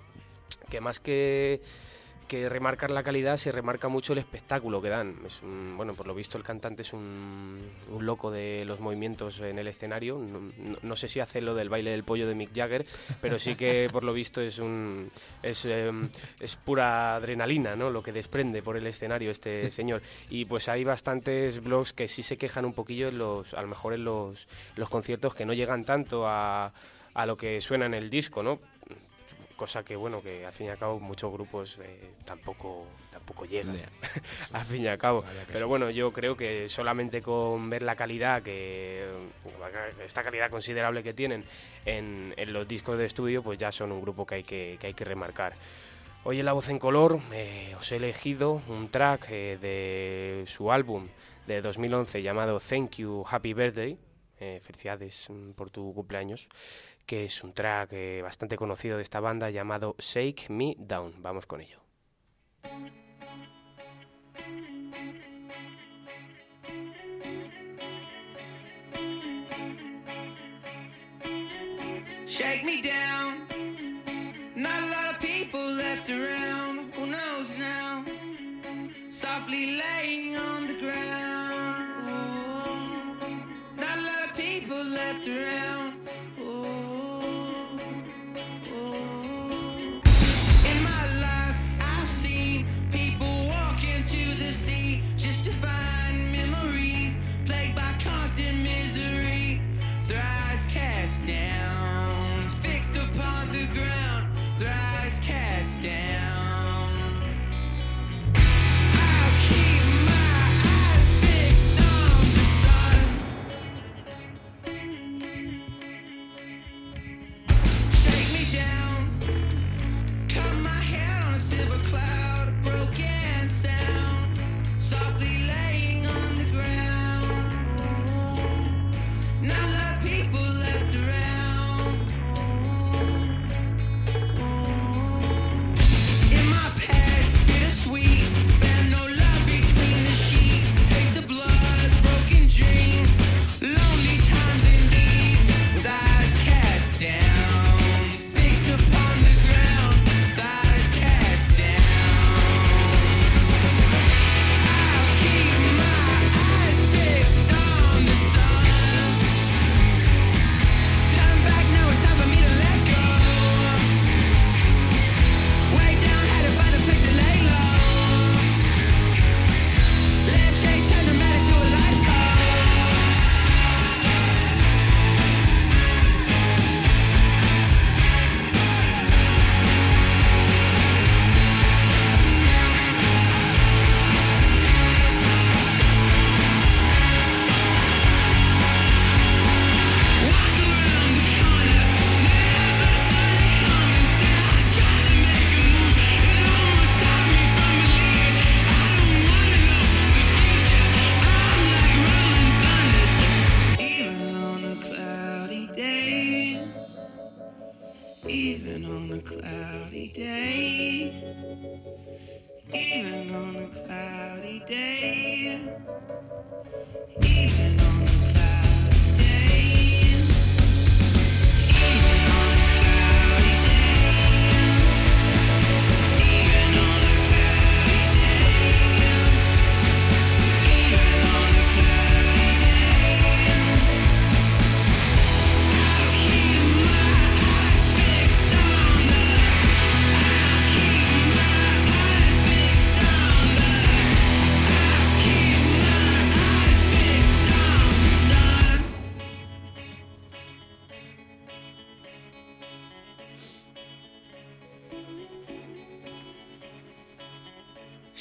que 0.69 0.81
más 0.81 1.01
que, 1.01 1.63
que 2.27 2.49
remarcar 2.49 2.91
la 2.91 3.03
calidad, 3.03 3.37
se 3.37 3.53
remarca 3.53 3.89
mucho 3.89 4.13
el 4.13 4.19
espectáculo 4.19 4.83
que 4.83 4.89
dan. 4.89 5.17
Bueno, 5.77 5.95
por 5.95 6.07
lo 6.07 6.15
visto 6.15 6.37
el 6.39 6.45
cantante 6.45 6.83
es 6.83 6.93
un, 6.93 7.59
un 7.91 8.07
loco 8.07 8.31
de 8.31 8.65
los 8.65 8.81
movimientos 8.81 9.41
en 9.41 9.59
el 9.59 9.69
escenario. 9.69 10.21
No, 10.83 10.97
sé 10.97 11.09
si 11.09 11.21
hace 11.21 11.41
lo 11.41 11.55
del 11.55 11.69
baile 11.69 11.91
del 11.91 12.05
pollo 12.05 12.27
de 12.27 12.35
Mick 12.35 12.55
Jagger, 12.55 12.87
pero 13.21 13.39
sí 13.39 13.55
que 13.55 13.89
por 13.91 14.05
lo 14.05 14.13
visto 14.13 14.41
es 14.41 14.59
un 14.59 15.11
es, 15.43 15.65
em, 15.65 16.09
es 16.41 16.57
pura 16.57 17.17
adrenalina, 17.17 17.77
¿no? 17.77 17.91
Lo 17.91 18.03
que 18.03 18.13
desprende 18.13 18.63
por 18.63 18.77
el 18.77 18.87
escenario 18.87 19.31
este 19.31 19.71
señor. 19.73 20.03
Y 20.31 20.45
pues 20.45 20.69
hay 20.69 20.85
bastantes 20.85 21.63
blogs 21.63 21.93
que 21.93 22.09
sí 22.09 22.23
se 22.23 22.37
quejan 22.37 22.65
un 22.65 22.73
poquillo 22.73 23.09
en 23.09 23.19
los, 23.19 23.55
a 23.55 23.63
lo 23.63 23.69
mejor 23.69 23.95
en 23.95 24.05
los, 24.05 24.49
los 24.77 24.89
conciertos 24.89 25.35
que 25.35 25.47
no 25.47 25.53
llegan 25.53 25.85
tanto 25.85 26.27
a, 26.27 26.73
a 27.15 27.27
lo 27.27 27.37
que 27.37 27.61
suena 27.61 27.87
en 27.87 27.95
el 27.95 28.11
disco, 28.11 28.43
¿no? 28.43 28.61
Cosa 29.57 29.83
que 29.83 29.97
bueno 29.97 30.23
que 30.23 30.45
al 30.47 30.53
fin 30.53 30.67
y 30.67 30.71
al 30.71 30.79
cabo 30.79 31.01
muchos 31.01 31.33
grupos 31.33 31.79
eh, 31.83 32.13
tampoco 32.25 32.87
tampoco 33.11 33.45
llegan 33.47 33.77
Ya. 33.77 33.89
al 34.53 34.65
fin 34.65 34.85
y 34.85 34.87
al 34.89 34.99
cabo 34.99 35.25
pero 35.53 35.67
bueno 35.67 35.91
yo 35.91 36.13
creo 36.13 36.37
que 36.37 36.69
solamente 36.69 37.23
con 37.23 37.69
ver 37.71 37.83
la 37.83 37.97
calidad 37.97 38.43
que 38.43 39.11
esta 40.05 40.23
calidad 40.23 40.51
considerable 40.51 41.03
que 41.03 41.15
tienen 41.15 41.45
en, 41.85 42.35
en 42.37 42.53
los 42.53 42.69
discos 42.69 42.99
de 42.99 43.07
estudio 43.07 43.43
pues 43.43 43.59
ya 43.59 43.73
son 43.73 43.93
un 43.93 44.01
grupo 44.03 44.25
que 44.27 44.37
hay 44.37 44.43
que, 44.45 44.77
que 44.81 44.89
hay 44.89 44.95
que 44.95 45.05
remarcar 45.05 45.55
Hoy 46.29 46.41
en 46.41 46.45
La 46.47 46.55
Voz 46.55 46.69
en 46.71 46.81
Color 46.81 47.21
eh, 47.33 47.73
os 47.79 47.93
he 47.93 47.97
elegido 47.97 48.61
un 48.67 48.89
track 48.89 49.29
eh, 49.31 49.59
de 49.61 50.45
su 50.49 50.73
álbum 50.73 51.07
de 51.47 51.61
2011 51.61 52.21
llamado 52.21 52.59
Thank 52.59 52.97
You 52.97 53.25
Happy 53.31 53.55
Birthday. 53.55 53.97
Eh, 54.41 54.61
felicidades 54.61 55.31
mm, 55.31 55.53
por 55.53 55.71
tu 55.71 55.95
cumpleaños. 55.95 56.49
Que 57.07 57.25
es 57.25 57.45
un 57.45 57.53
track 57.53 57.93
eh, 57.93 58.21
bastante 58.23 58.57
conocido 58.57 58.97
de 58.97 59.03
esta 59.03 59.21
banda 59.21 59.49
llamado 59.51 59.95
Shake 59.99 60.51
Me 60.51 60.75
Down. 60.77 61.15
Vamos 61.23 61.47
con 61.47 61.61
ello. 61.61 61.81
Shake 72.27 72.65
me 72.65 72.83
down. 72.83 73.56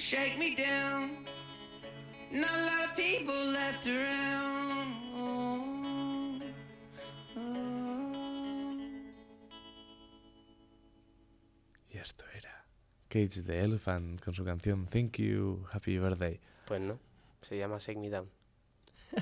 Shake 0.05 0.37
me 0.37 0.53
down. 0.53 1.25
Not 2.31 2.47
a 2.47 2.65
lot 2.69 2.89
of 2.91 2.95
people 2.95 3.33
left 3.33 3.87
around. 3.87 4.93
Oh, 5.15 6.39
oh. 7.35 8.77
Y 11.91 11.97
esto 11.97 12.23
era 12.37 12.65
Cage 13.09 13.41
the 13.41 13.63
Elephant 13.63 14.21
con 14.23 14.35
su 14.35 14.45
canción 14.45 14.85
Thank 14.85 15.17
You, 15.17 15.65
Happy 15.73 15.97
Birthday. 15.97 16.39
Pues 16.67 16.81
no, 16.81 16.99
se 17.41 17.57
llama 17.57 17.79
Shake 17.79 17.97
Me 17.97 18.11
Down. 18.11 18.29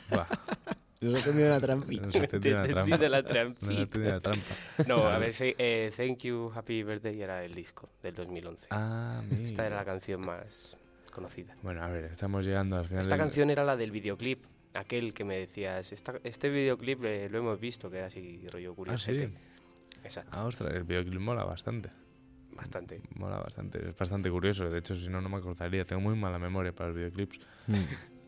Buah, 0.10 0.28
Nos 1.12 1.22
ha 1.22 1.26
tenido 1.26 1.48
una 1.48 1.60
trampita. 1.60 2.06
nos 2.06 2.16
he 2.16 2.18
entendido 2.20 2.58
la 2.58 2.64
Te 2.64 2.70
he 2.70 2.74
trampa. 2.74 2.98
la 3.10 3.22
Nos 3.22 3.32
trampita. 3.32 3.82
entendido 3.82 4.12
la 4.14 4.20
trampa. 4.20 4.56
No, 4.88 5.08
a 5.08 5.18
ver, 5.18 5.34
sí, 5.34 5.54
eh, 5.58 5.92
Thank 5.96 6.20
You, 6.20 6.52
Happy 6.56 6.84
Birthday 6.84 7.22
era 7.22 7.44
el 7.44 7.54
disco 7.54 7.90
del 8.02 8.14
2011. 8.16 8.68
Ah, 8.72 9.22
mira. 9.30 9.44
Esta 9.44 9.66
era 9.68 9.76
la 9.78 9.86
canción 9.86 10.22
más 10.22 10.78
conocida. 11.12 11.56
Bueno, 11.62 11.84
a 11.84 11.88
ver, 11.90 12.06
estamos 12.06 12.46
llegando 12.46 12.78
al 12.78 12.86
final. 12.86 13.02
Esta 13.02 13.16
del- 13.16 13.24
canción 13.24 13.50
era 13.50 13.64
la 13.64 13.76
del 13.76 13.92
videoclip, 13.92 14.46
aquel 14.74 15.14
que 15.14 15.24
me 15.24 15.38
decías, 15.38 15.92
"Esta- 15.92 16.20
este 16.24 16.50
videoclip 16.50 17.04
eh, 17.06 17.28
lo 17.30 17.38
hemos 17.40 17.60
visto, 17.60 17.90
que 17.92 17.98
era 17.98 18.08
así 18.08 18.46
rollo 18.52 18.72
Ah, 18.72 18.76
curiosete. 18.76 19.28
sí. 19.28 19.34
Exacto, 20.04 20.32
Ah, 20.40 20.46
ostras, 20.46 20.74
el 20.74 20.84
videoclip 20.84 21.20
mola 21.22 21.44
bastante. 21.46 21.90
bastante. 22.56 23.02
Mola 23.16 23.38
bastante. 23.40 23.90
Es 23.90 23.96
bastante 23.98 24.30
curioso. 24.30 24.70
De 24.70 24.80
hecho, 24.80 24.96
si 24.96 25.10
no, 25.10 25.22
no 25.22 25.30
me 25.30 25.38
acordaría. 25.38 25.86
Tengo 25.86 26.02
muy 26.02 26.16
mala 26.16 26.38
memoria 26.40 26.72
para 26.74 26.90
los 26.90 26.98
videoclips. 26.98 27.40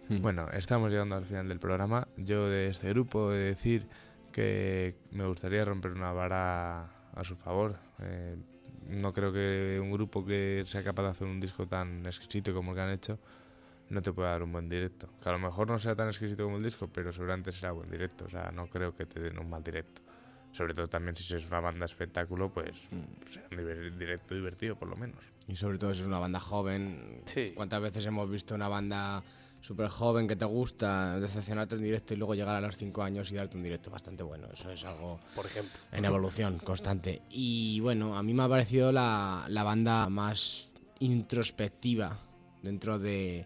Mm. 0.10 0.22
Bueno, 0.22 0.47
estamos 0.51 0.91
llegando 0.91 1.16
al 1.16 1.26
final 1.26 1.47
del 1.47 1.60
programa. 1.60 2.08
Yo 2.18 2.47
de 2.47 2.68
este 2.68 2.89
grupo 2.89 3.32
he 3.32 3.38
de 3.38 3.45
decir 3.45 3.88
que 4.32 4.95
me 5.12 5.26
gustaría 5.26 5.64
romper 5.66 5.91
una 5.91 6.12
vara 6.12 6.84
a 7.14 7.24
su 7.24 7.36
favor. 7.36 7.78
Eh, 8.01 8.36
no 8.89 9.14
creo 9.14 9.32
que 9.34 9.80
un 9.82 9.91
grupo 9.91 10.24
que 10.26 10.64
sea 10.66 10.84
capaz 10.84 11.03
de 11.03 11.10
hacer 11.10 11.28
un 11.28 11.39
disco 11.39 11.66
tan 11.68 12.06
exquisito 12.06 12.53
como 12.53 12.72
el 12.72 12.76
que 12.76 12.82
han 12.82 12.91
hecho 12.91 13.20
no 13.89 14.01
te 14.01 14.12
pueda 14.12 14.32
dar 14.32 14.43
un 14.43 14.51
buen 14.51 14.68
directo. 14.70 15.10
Que 15.22 15.30
a 15.30 15.32
lo 15.32 15.39
mejor 15.39 15.68
no 15.70 15.80
sea 15.80 15.95
tan 15.95 16.08
exquisito 16.08 16.43
como 16.43 16.58
el 16.58 16.64
disco, 16.64 16.88
pero 16.91 17.12
seguramente 17.14 17.51
será 17.51 17.72
buen 17.72 17.89
directo. 17.89 18.26
O 18.26 18.30
sea, 18.30 18.51
no 18.51 18.68
creo 18.68 18.95
que 18.95 19.06
te 19.06 19.20
den 19.20 19.39
un 19.39 19.49
mal 19.49 19.64
directo. 19.64 20.01
Sobre 20.51 20.74
todo 20.74 20.88
también 20.88 21.16
si 21.16 21.24
sois 21.24 21.47
una 21.47 21.60
banda 21.60 21.86
espectáculo, 21.86 22.49
pues 22.49 22.72
sea 23.28 23.43
un 23.51 23.58
diver- 23.58 23.91
directo 23.97 24.34
divertido 24.36 24.76
por 24.76 24.88
lo 24.88 24.95
menos. 24.95 25.20
Y 25.47 25.56
sobre 25.56 25.78
todo 25.78 25.93
si 25.93 26.01
es 26.01 26.08
una 26.08 26.18
banda 26.20 26.39
joven. 26.39 27.22
Sí. 27.26 27.51
¿Cuántas 27.56 27.82
veces 27.82 28.06
hemos 28.06 28.30
visto 28.30 28.56
una 28.56 28.68
banda 28.68 29.22
súper 29.66 29.88
joven 29.89 30.28
que 30.28 30.36
te 30.36 30.45
gusta, 30.45 31.20
decepcionarte 31.20 31.76
en 31.76 31.82
directo 31.84 32.13
y 32.13 32.18
luego 32.18 32.36
llegar 32.36 32.55
a 32.55 32.61
los 32.61 32.78
5 32.78 33.01
años 33.01 33.32
y 33.32 33.36
darte 33.36 33.57
un 33.57 33.63
directo 33.63 33.89
bastante 33.89 34.22
bueno? 34.24 34.47
Eso 34.53 34.70
es 34.72 34.84
algo 34.84 35.20
Por 35.36 35.45
ejemplo. 35.47 35.74
en 35.91 36.05
evolución 36.05 36.59
constante. 36.59 37.22
Y 37.30 37.80
bueno, 37.80 38.16
a 38.18 38.22
mí 38.24 38.34
me 38.34 38.43
ha 38.43 38.49
parecido 38.49 38.91
la, 38.91 39.45
la 39.49 39.63
banda 39.63 40.07
más 40.09 40.70
introspectiva 40.99 42.20
dentro 42.61 42.99
de, 42.99 43.45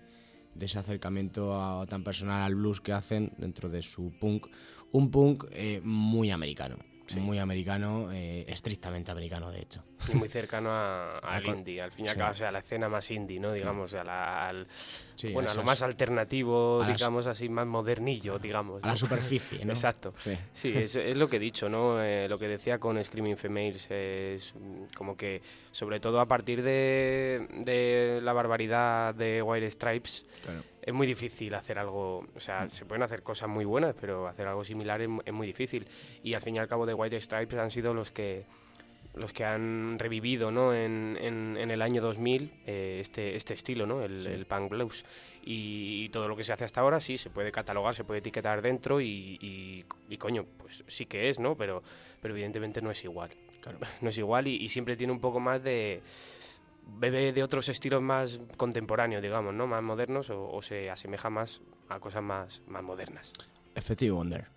de 0.55 0.65
ese 0.65 0.79
acercamiento 0.79 1.55
a- 1.59 1.85
tan 1.87 2.03
personal 2.03 2.41
al 2.41 2.55
blues 2.55 2.81
que 2.81 2.91
hacen 2.93 3.31
dentro 3.37 3.69
de 3.69 3.81
su 3.81 4.11
punk. 4.19 4.47
Un 4.91 5.11
punk 5.11 5.45
eh, 5.51 5.81
muy 5.83 6.31
americano. 6.31 6.77
Muy 7.17 7.39
americano, 7.39 8.11
eh, 8.11 8.45
estrictamente 8.47 9.11
americano, 9.11 9.51
de 9.51 9.61
hecho. 9.61 9.83
Y 10.07 10.13
muy 10.15 10.29
cercano 10.29 10.69
a- 10.71 11.17
al 11.23 11.45
indie, 11.45 11.81
al 11.81 11.91
fin 11.91 12.05
y 12.05 12.09
al 12.09 12.15
cabo, 12.17 12.31
o 12.31 12.33
sea, 12.35 12.49
a 12.49 12.51
la 12.51 12.59
escena 12.59 12.89
más 12.89 13.09
indie, 13.11 13.39
¿no? 13.39 13.51
Digamos, 13.53 13.93
a 13.93 14.03
la- 14.03 14.47
al, 14.49 14.65
Sí, 15.15 15.33
bueno, 15.33 15.49
a 15.49 15.53
lo 15.53 15.63
más 15.63 15.81
alternativo, 15.81 16.81
digamos 16.93 17.25
así, 17.27 17.49
más 17.49 17.67
modernillo, 17.67 18.39
digamos. 18.39 18.83
A 18.83 18.87
la 18.87 18.95
superficie, 18.95 19.65
¿no? 19.65 19.73
Exacto. 19.73 20.13
Sí. 20.23 20.37
Sí, 20.53 20.73
es, 20.77 20.95
es 20.95 21.17
lo 21.17 21.27
que 21.29 21.35
he 21.37 21.39
dicho, 21.39 21.67
¿no? 21.67 22.01
Eh, 22.01 22.27
lo 22.29 22.37
que 22.37 22.47
decía 22.47 22.79
con 22.79 23.03
Screaming 23.03 23.35
Females 23.37 23.89
es 23.91 24.53
como 24.95 25.17
que, 25.17 25.41
sobre 25.71 25.99
todo 25.99 26.21
a 26.21 26.25
partir 26.25 26.63
de, 26.63 27.47
de 27.65 28.19
la 28.23 28.31
barbaridad 28.33 29.13
de 29.13 29.41
White 29.41 29.71
Stripes, 29.71 30.25
Claro. 30.43 30.63
Es 30.89 30.93
muy 30.95 31.07
difícil 31.07 31.53
hacer 31.55 31.79
algo, 31.79 32.25
o 32.35 32.39
sea, 32.39 32.69
se 32.69 32.85
pueden 32.85 33.03
hacer 33.03 33.21
cosas 33.23 33.47
muy 33.47 33.65
buenas, 33.65 33.95
pero 33.99 34.27
hacer 34.27 34.47
algo 34.47 34.63
similar 34.65 35.01
es, 35.01 35.07
mu- 35.09 35.21
es 35.25 35.33
muy 35.33 35.47
difícil. 35.47 35.87
Y 36.23 36.33
al 36.33 36.41
fin 36.41 36.55
y 36.55 36.59
al 36.59 36.67
cabo 36.67 36.85
de 36.85 36.93
White 36.93 37.19
Stripes 37.21 37.57
han 37.57 37.71
sido 37.71 37.93
los 37.93 38.11
que 38.11 38.45
los 39.15 39.33
que 39.33 39.43
han 39.43 39.97
revivido 39.97 40.51
¿no? 40.51 40.73
en, 40.73 41.17
en- 41.19 41.57
en 41.57 41.71
el 41.71 41.81
año 41.81 41.99
2000 42.01 42.51
eh, 42.67 42.99
este, 43.01 43.35
este 43.35 43.55
estilo, 43.55 43.85
¿no? 43.87 44.03
el, 44.03 44.25
el 44.27 44.45
punk 44.45 44.69
blues. 44.69 45.03
Y, 45.43 46.03
y 46.05 46.09
todo 46.09 46.27
lo 46.27 46.35
que 46.35 46.43
se 46.43 46.53
hace 46.53 46.63
hasta 46.65 46.81
ahora 46.81 46.99
sí 47.01 47.17
se 47.17 47.29
puede 47.31 47.51
catalogar, 47.51 47.95
se 47.95 48.03
puede 48.03 48.19
etiquetar 48.19 48.61
dentro 48.61 49.01
y, 49.01 49.37
y- 49.41 49.85
y, 50.09 50.17
coño, 50.17 50.45
pues 50.59 50.83
sí 50.87 51.05
que 51.07 51.27
es, 51.29 51.39
¿no? 51.39 51.55
Pero, 51.55 51.81
pero 52.21 52.33
evidentemente 52.35 52.81
no 52.81 52.91
es 52.91 53.03
igual. 53.03 53.31
No 54.01 54.09
es 54.09 54.17
igual 54.17 54.47
y 54.47 54.67
siempre 54.69 54.95
tiene 54.95 55.11
un 55.11 55.19
poco 55.19 55.39
más 55.39 55.61
de... 55.63 56.01
Bebe 56.97 57.31
de 57.33 57.43
otros 57.43 57.69
estilos 57.69 58.01
más 58.01 58.39
contemporáneos, 58.57 59.21
digamos, 59.21 59.53
¿no? 59.53 59.67
Más 59.67 59.83
modernos 59.83 60.29
o, 60.29 60.49
o 60.51 60.61
se 60.61 60.89
asemeja 60.89 61.29
más 61.29 61.61
a 61.89 61.99
cosas 61.99 62.23
más, 62.23 62.61
más 62.67 62.83
modernas. 62.83 63.33
Effective 63.75 64.11
Wonder. 64.11 64.47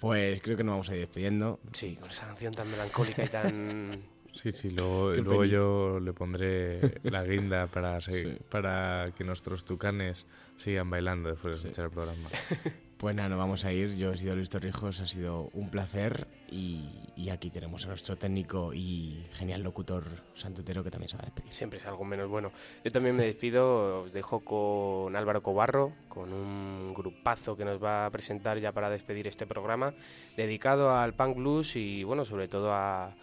Pues 0.00 0.40
creo 0.42 0.56
que 0.56 0.64
nos 0.64 0.74
vamos 0.74 0.88
a 0.90 0.94
ir 0.94 1.00
despidiendo. 1.00 1.58
Sí, 1.72 1.96
con 1.96 2.10
esa 2.10 2.26
canción 2.26 2.52
tan 2.54 2.70
melancólica 2.70 3.24
y 3.24 3.28
tan... 3.28 4.02
Sí, 4.36 4.52
sí, 4.52 4.68
luego, 4.68 5.14
luego 5.14 5.44
yo 5.46 5.98
le 5.98 6.12
pondré 6.12 7.00
la 7.04 7.24
guinda 7.24 7.68
para, 7.68 7.98
Sí. 8.02 8.36
para 8.50 9.10
que 9.16 9.24
nuestros 9.24 9.64
tucanes 9.64 10.26
sigan 10.58 10.90
bailando 10.90 11.30
después 11.30 11.54
de 11.54 11.60
escuchar 11.70 11.86
el 11.86 11.90
programa. 11.90 12.28
Pues 12.98 13.14
nada, 13.14 13.28
nos 13.28 13.38
vamos 13.38 13.64
a 13.66 13.72
ir. 13.72 13.94
Yo 13.96 14.12
he 14.12 14.16
sido 14.16 14.34
Luis 14.34 14.48
Torrijos, 14.48 15.00
ha 15.00 15.06
sido 15.06 15.50
un 15.52 15.68
placer. 15.70 16.26
Y, 16.48 16.88
y 17.16 17.28
aquí 17.28 17.50
tenemos 17.50 17.84
a 17.84 17.88
nuestro 17.88 18.16
técnico 18.16 18.72
y 18.72 19.26
genial 19.32 19.62
locutor 19.62 20.04
Santutero 20.34 20.82
que 20.82 20.90
también 20.90 21.10
se 21.10 21.16
va 21.16 21.24
a 21.24 21.26
despedir. 21.26 21.52
Siempre 21.52 21.78
es 21.78 21.84
algo 21.86 22.04
menos 22.04 22.28
bueno. 22.30 22.52
Yo 22.84 22.92
también 22.92 23.14
me 23.16 23.26
despido, 23.26 24.04
os 24.04 24.12
dejo 24.12 24.40
con 24.40 25.14
Álvaro 25.14 25.42
Cobarro, 25.42 25.92
con 26.08 26.32
un 26.32 26.94
grupazo 26.94 27.54
que 27.56 27.64
nos 27.66 27.82
va 27.82 28.06
a 28.06 28.10
presentar 28.10 28.58
ya 28.60 28.72
para 28.72 28.88
despedir 28.88 29.26
este 29.26 29.46
programa, 29.46 29.92
dedicado 30.36 30.94
al 30.96 31.14
punk 31.14 31.36
blues 31.36 31.76
y 31.76 32.02
bueno, 32.04 32.24
sobre 32.24 32.48
todo 32.48 32.72
a, 32.72 33.14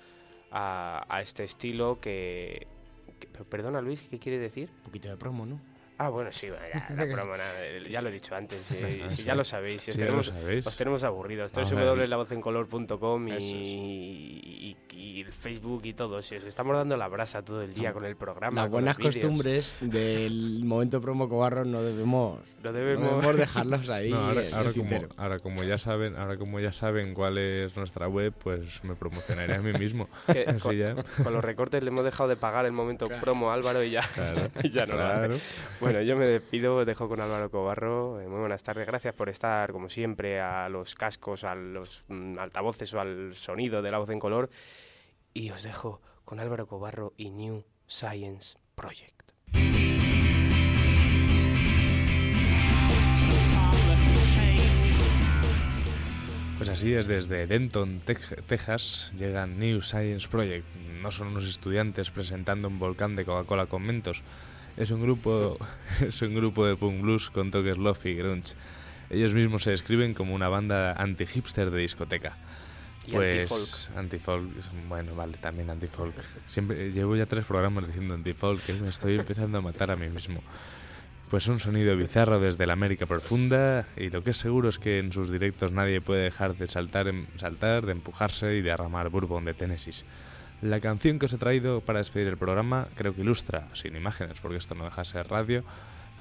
a, 0.52 1.04
a 1.10 1.22
este 1.22 1.46
estilo 1.46 2.00
que, 2.00 2.68
que- 3.20 3.28
Perdona 3.46 3.82
Luis, 3.82 4.02
¿qué 4.10 4.20
quiere 4.20 4.38
decir? 4.38 4.70
Un 4.80 4.84
poquito 4.84 5.10
de 5.10 5.18
promo, 5.18 5.46
¿no? 5.46 5.60
Ah, 6.04 6.10
bueno, 6.10 6.32
sí, 6.34 6.50
bueno, 6.50 6.66
ya, 6.74 6.88
la 6.96 7.06
promo, 7.16 7.38
nada, 7.38 7.54
ya 7.90 8.02
lo 8.02 8.10
he 8.10 8.12
dicho 8.12 8.36
antes, 8.36 8.70
eh, 8.72 9.04
si 9.08 9.18
Sí. 9.18 9.24
ya 9.24 9.36
lo 9.36 9.44
sabéis, 9.46 9.84
si 9.84 9.92
os 9.92 9.96
Sí, 9.96 10.02
tenemos, 10.02 10.26
sabéis. 10.28 10.68
os 10.68 10.76
tenemos 10.76 11.04
aburridos, 11.06 11.52
www.lavozencolor.com 11.54 13.28
y, 13.30 13.34
y, 13.34 14.78
y 14.92 15.22
el 15.22 15.32
Facebook 15.32 15.82
y 15.86 15.94
todo, 15.94 16.22
si 16.22 16.36
os 16.36 16.44
estamos 16.44 16.76
dando 16.76 16.98
la 16.98 17.08
brasa 17.08 17.42
todo 17.42 17.62
el 17.62 17.74
día 17.74 17.94
con 17.94 18.04
el 18.06 18.16
programa, 18.16 18.64
Las 18.64 18.72
buenas 18.72 18.98
costumbres 18.98 19.76
del 19.82 20.62
momento 20.66 21.00
promo 21.00 21.30
cobarro 21.30 21.64
no 21.66 21.82
debemos, 21.82 22.40
No 22.64 22.72
no 22.72 22.78
debemos- 22.78 23.36
dejarlos 23.38 23.88
ahí 23.90 24.10
No, 24.10 24.18
ahora, 24.28 24.42
en 24.42 24.48
el 24.48 24.54
ahora 24.54 24.74
como, 24.74 25.00
ahora 25.18 25.40
como 25.40 25.64
ya 25.64 25.78
saben, 25.78 26.16
ahora 26.18 26.38
como 26.38 26.60
ya 26.60 26.72
saben 26.72 27.14
cuál 27.14 27.38
es 27.38 27.76
nuestra 27.78 28.08
web, 28.08 28.34
pues 28.44 28.84
me 28.84 28.96
promocionaré 28.96 29.56
a 29.56 29.62
mí 29.62 29.72
mismo. 29.74 30.10
Así 30.28 30.60
con, 30.60 30.76
ya. 30.78 30.96
con 31.24 31.34
los 31.34 31.44
recortes 31.44 31.82
le 31.84 31.90
hemos 31.90 32.04
dejado 32.04 32.28
de 32.30 32.36
pagar 32.36 32.66
el 32.66 32.72
momento 32.74 33.08
Claro. 33.08 33.22
promo 33.24 33.52
a 33.52 33.54
Álvaro 33.54 33.84
y 33.84 33.92
ya, 33.92 34.02
Claro, 34.14 34.50
ya 34.64 34.86
no 34.86 34.96
lo 34.96 35.04
hace. 35.04 35.28
claro. 35.28 35.38
Bueno, 35.94 36.08
yo 36.08 36.18
me 36.18 36.26
despido, 36.26 36.78
os 36.78 36.88
dejo 36.88 37.08
con 37.08 37.22
Álvaro 37.22 37.52
Cobarro. 37.52 38.20
Eh, 38.20 38.28
muy 38.28 38.40
buenas 38.40 38.64
tardes, 38.64 38.88
gracias 38.88 39.14
por 39.14 39.30
estar, 39.30 39.72
como 39.72 39.90
siempre, 39.90 40.42
a 40.42 40.68
los 40.68 40.96
cascos, 40.96 41.44
a 41.44 41.54
los 41.54 42.04
mm, 42.08 42.40
altavoces 42.40 42.92
o 42.96 43.00
al 43.00 43.36
sonido 43.36 43.84
de 43.84 43.92
la 43.92 44.00
voz 44.00 44.10
en 44.10 44.18
color. 44.18 44.50
Y 45.36 45.52
os 45.52 45.62
dejo 45.62 46.02
con 46.26 46.40
Álvaro 46.40 46.66
Cobarro 46.66 47.14
y 47.16 47.30
New 47.30 47.64
Science 47.86 48.58
Project. 48.74 49.22
Pues 56.58 56.70
así 56.70 56.96
es, 56.96 57.06
desde 57.06 57.46
Denton, 57.46 58.00
Texas, 58.00 59.14
llegan 59.16 59.60
New 59.60 59.84
Science 59.84 60.28
Project. 60.28 60.66
No 61.04 61.12
son 61.12 61.28
unos 61.28 61.46
estudiantes 61.46 62.10
presentando 62.10 62.68
un 62.68 62.80
volcán 62.80 63.16
de 63.16 63.26
Coca-Cola 63.26 63.68
con 63.68 63.84
mentos. 63.84 64.24
Es 64.78 64.92
un 64.92 65.02
grupo, 65.02 65.58
es 66.02 66.22
un 66.22 66.34
grupo 66.36 66.66
de 66.66 66.76
punk 66.76 67.02
blues 67.02 67.30
con 67.30 67.52
toques 67.52 67.78
lofi 67.78 68.10
y 68.10 68.16
grunge. 68.16 68.54
Ellos 69.10 69.34
mismos 69.34 69.64
se 69.64 69.72
describen 69.72 70.14
como 70.14 70.34
una 70.34 70.48
banda 70.50 70.94
anti-hipster 70.94 71.70
de 71.70 71.80
discoteca. 71.80 72.36
Y 73.06 73.12
Pues 73.12 73.90
anti-folk. 73.96 74.50
bueno, 74.88 75.14
vale, 75.14 75.38
también 75.38 75.70
anti-folk. 75.70 76.16
Siempre 76.48 76.92
llevo 76.92 77.16
ya 77.16 77.26
tres 77.26 77.46
programas 77.46 77.86
diciendo 77.86 78.14
anti-folk, 78.16 78.64
que 78.66 78.74
me 78.74 78.90
estoy 78.90 79.16
empezando 79.16 79.58
a 79.58 79.62
matar 79.62 79.92
a 79.92 79.96
mí 79.96 80.08
mismo. 80.08 80.42
Pues 81.30 81.48
un 81.48 81.60
sonido 81.60 81.98
bizarro 81.98 82.40
desde 82.40 82.66
la 82.66 82.74
América 82.74 83.06
profunda 83.06 83.86
y 83.98 84.10
lo 84.10 84.22
que 84.22 84.32
es 84.32 84.38
seguro 84.38 84.70
es 84.70 84.80
que 84.80 85.00
en 85.00 85.12
sus 85.12 85.32
directos 85.32 85.72
nadie 85.72 86.00
puede 86.00 86.24
dejar 86.24 86.56
de 86.56 86.68
saltar, 86.68 87.12
saltar, 87.38 87.86
de 87.86 87.92
empujarse 87.92 88.54
y 88.54 88.62
de 88.62 88.70
derramar 88.70 89.10
bourbon 89.10 89.44
de 89.44 89.54
Tennessee. 89.54 90.06
La 90.64 90.80
canción 90.80 91.20
que 91.20 91.26
os 91.26 91.34
he 91.34 91.38
traído 91.38 91.82
para 91.82 92.00
despedir 92.00 92.30
el 92.30 92.38
programa 92.38 92.88
creo 92.96 93.14
que 93.14 93.20
ilustra, 93.20 93.68
sin 93.74 93.98
imágenes 93.98 94.40
porque 94.40 94.58
esto 94.58 94.76
no 94.76 94.86
deja 94.86 95.02
de 95.02 95.06
ser 95.06 95.28
radio, 95.28 95.62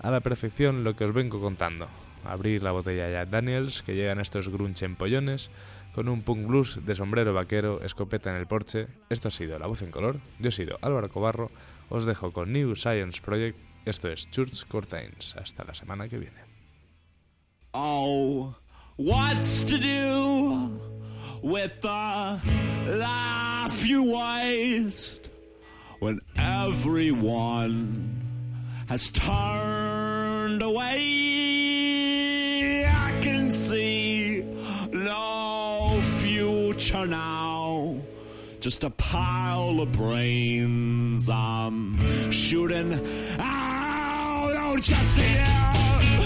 a 0.02 0.10
la 0.10 0.18
perfección 0.18 0.82
lo 0.82 0.96
que 0.96 1.04
os 1.04 1.14
vengo 1.14 1.40
contando. 1.40 1.86
Abrir 2.24 2.60
la 2.64 2.72
botella 2.72 3.08
Jack 3.08 3.28
Daniels, 3.28 3.82
que 3.82 3.94
llegan 3.94 4.18
estos 4.18 4.48
grunge 4.48 4.84
empollones, 4.84 5.50
con 5.94 6.08
un 6.08 6.22
punk 6.22 6.48
blues 6.48 6.84
de 6.84 6.96
sombrero 6.96 7.32
vaquero, 7.32 7.80
escopeta 7.84 8.32
en 8.32 8.36
el 8.36 8.48
porche. 8.48 8.88
Esto 9.10 9.28
ha 9.28 9.30
sido 9.30 9.60
La 9.60 9.68
Voz 9.68 9.80
en 9.82 9.92
Color, 9.92 10.16
yo 10.40 10.48
he 10.48 10.52
sido 10.52 10.76
Álvaro 10.82 11.08
Cobarro, 11.08 11.52
os 11.88 12.04
dejo 12.04 12.32
con 12.32 12.52
New 12.52 12.74
Science 12.74 13.22
Project, 13.22 13.56
esto 13.84 14.08
es 14.08 14.28
Church 14.32 14.66
Curtains. 14.66 15.36
Hasta 15.36 15.62
la 15.62 15.76
semana 15.76 16.08
que 16.08 16.18
viene. 16.18 16.42
Oh, 17.70 18.56
with 21.42 21.80
the 21.80 22.40
life 22.86 23.86
you 23.86 24.12
waste 24.14 25.28
when 25.98 26.20
everyone 26.36 28.22
has 28.88 29.10
turned 29.10 30.62
away. 30.62 30.86
I 32.86 33.20
can 33.20 33.52
see 33.52 34.42
no 34.92 35.98
future 36.20 37.06
now. 37.06 38.00
Just 38.60 38.84
a 38.84 38.90
pile 38.90 39.80
of 39.80 39.90
brains 39.92 41.28
I'm 41.28 42.30
shooting 42.30 42.92
out. 43.38 44.52
Oh, 44.54 44.78
just 44.80 45.18
here. 45.18 45.72
Spin 46.04 46.21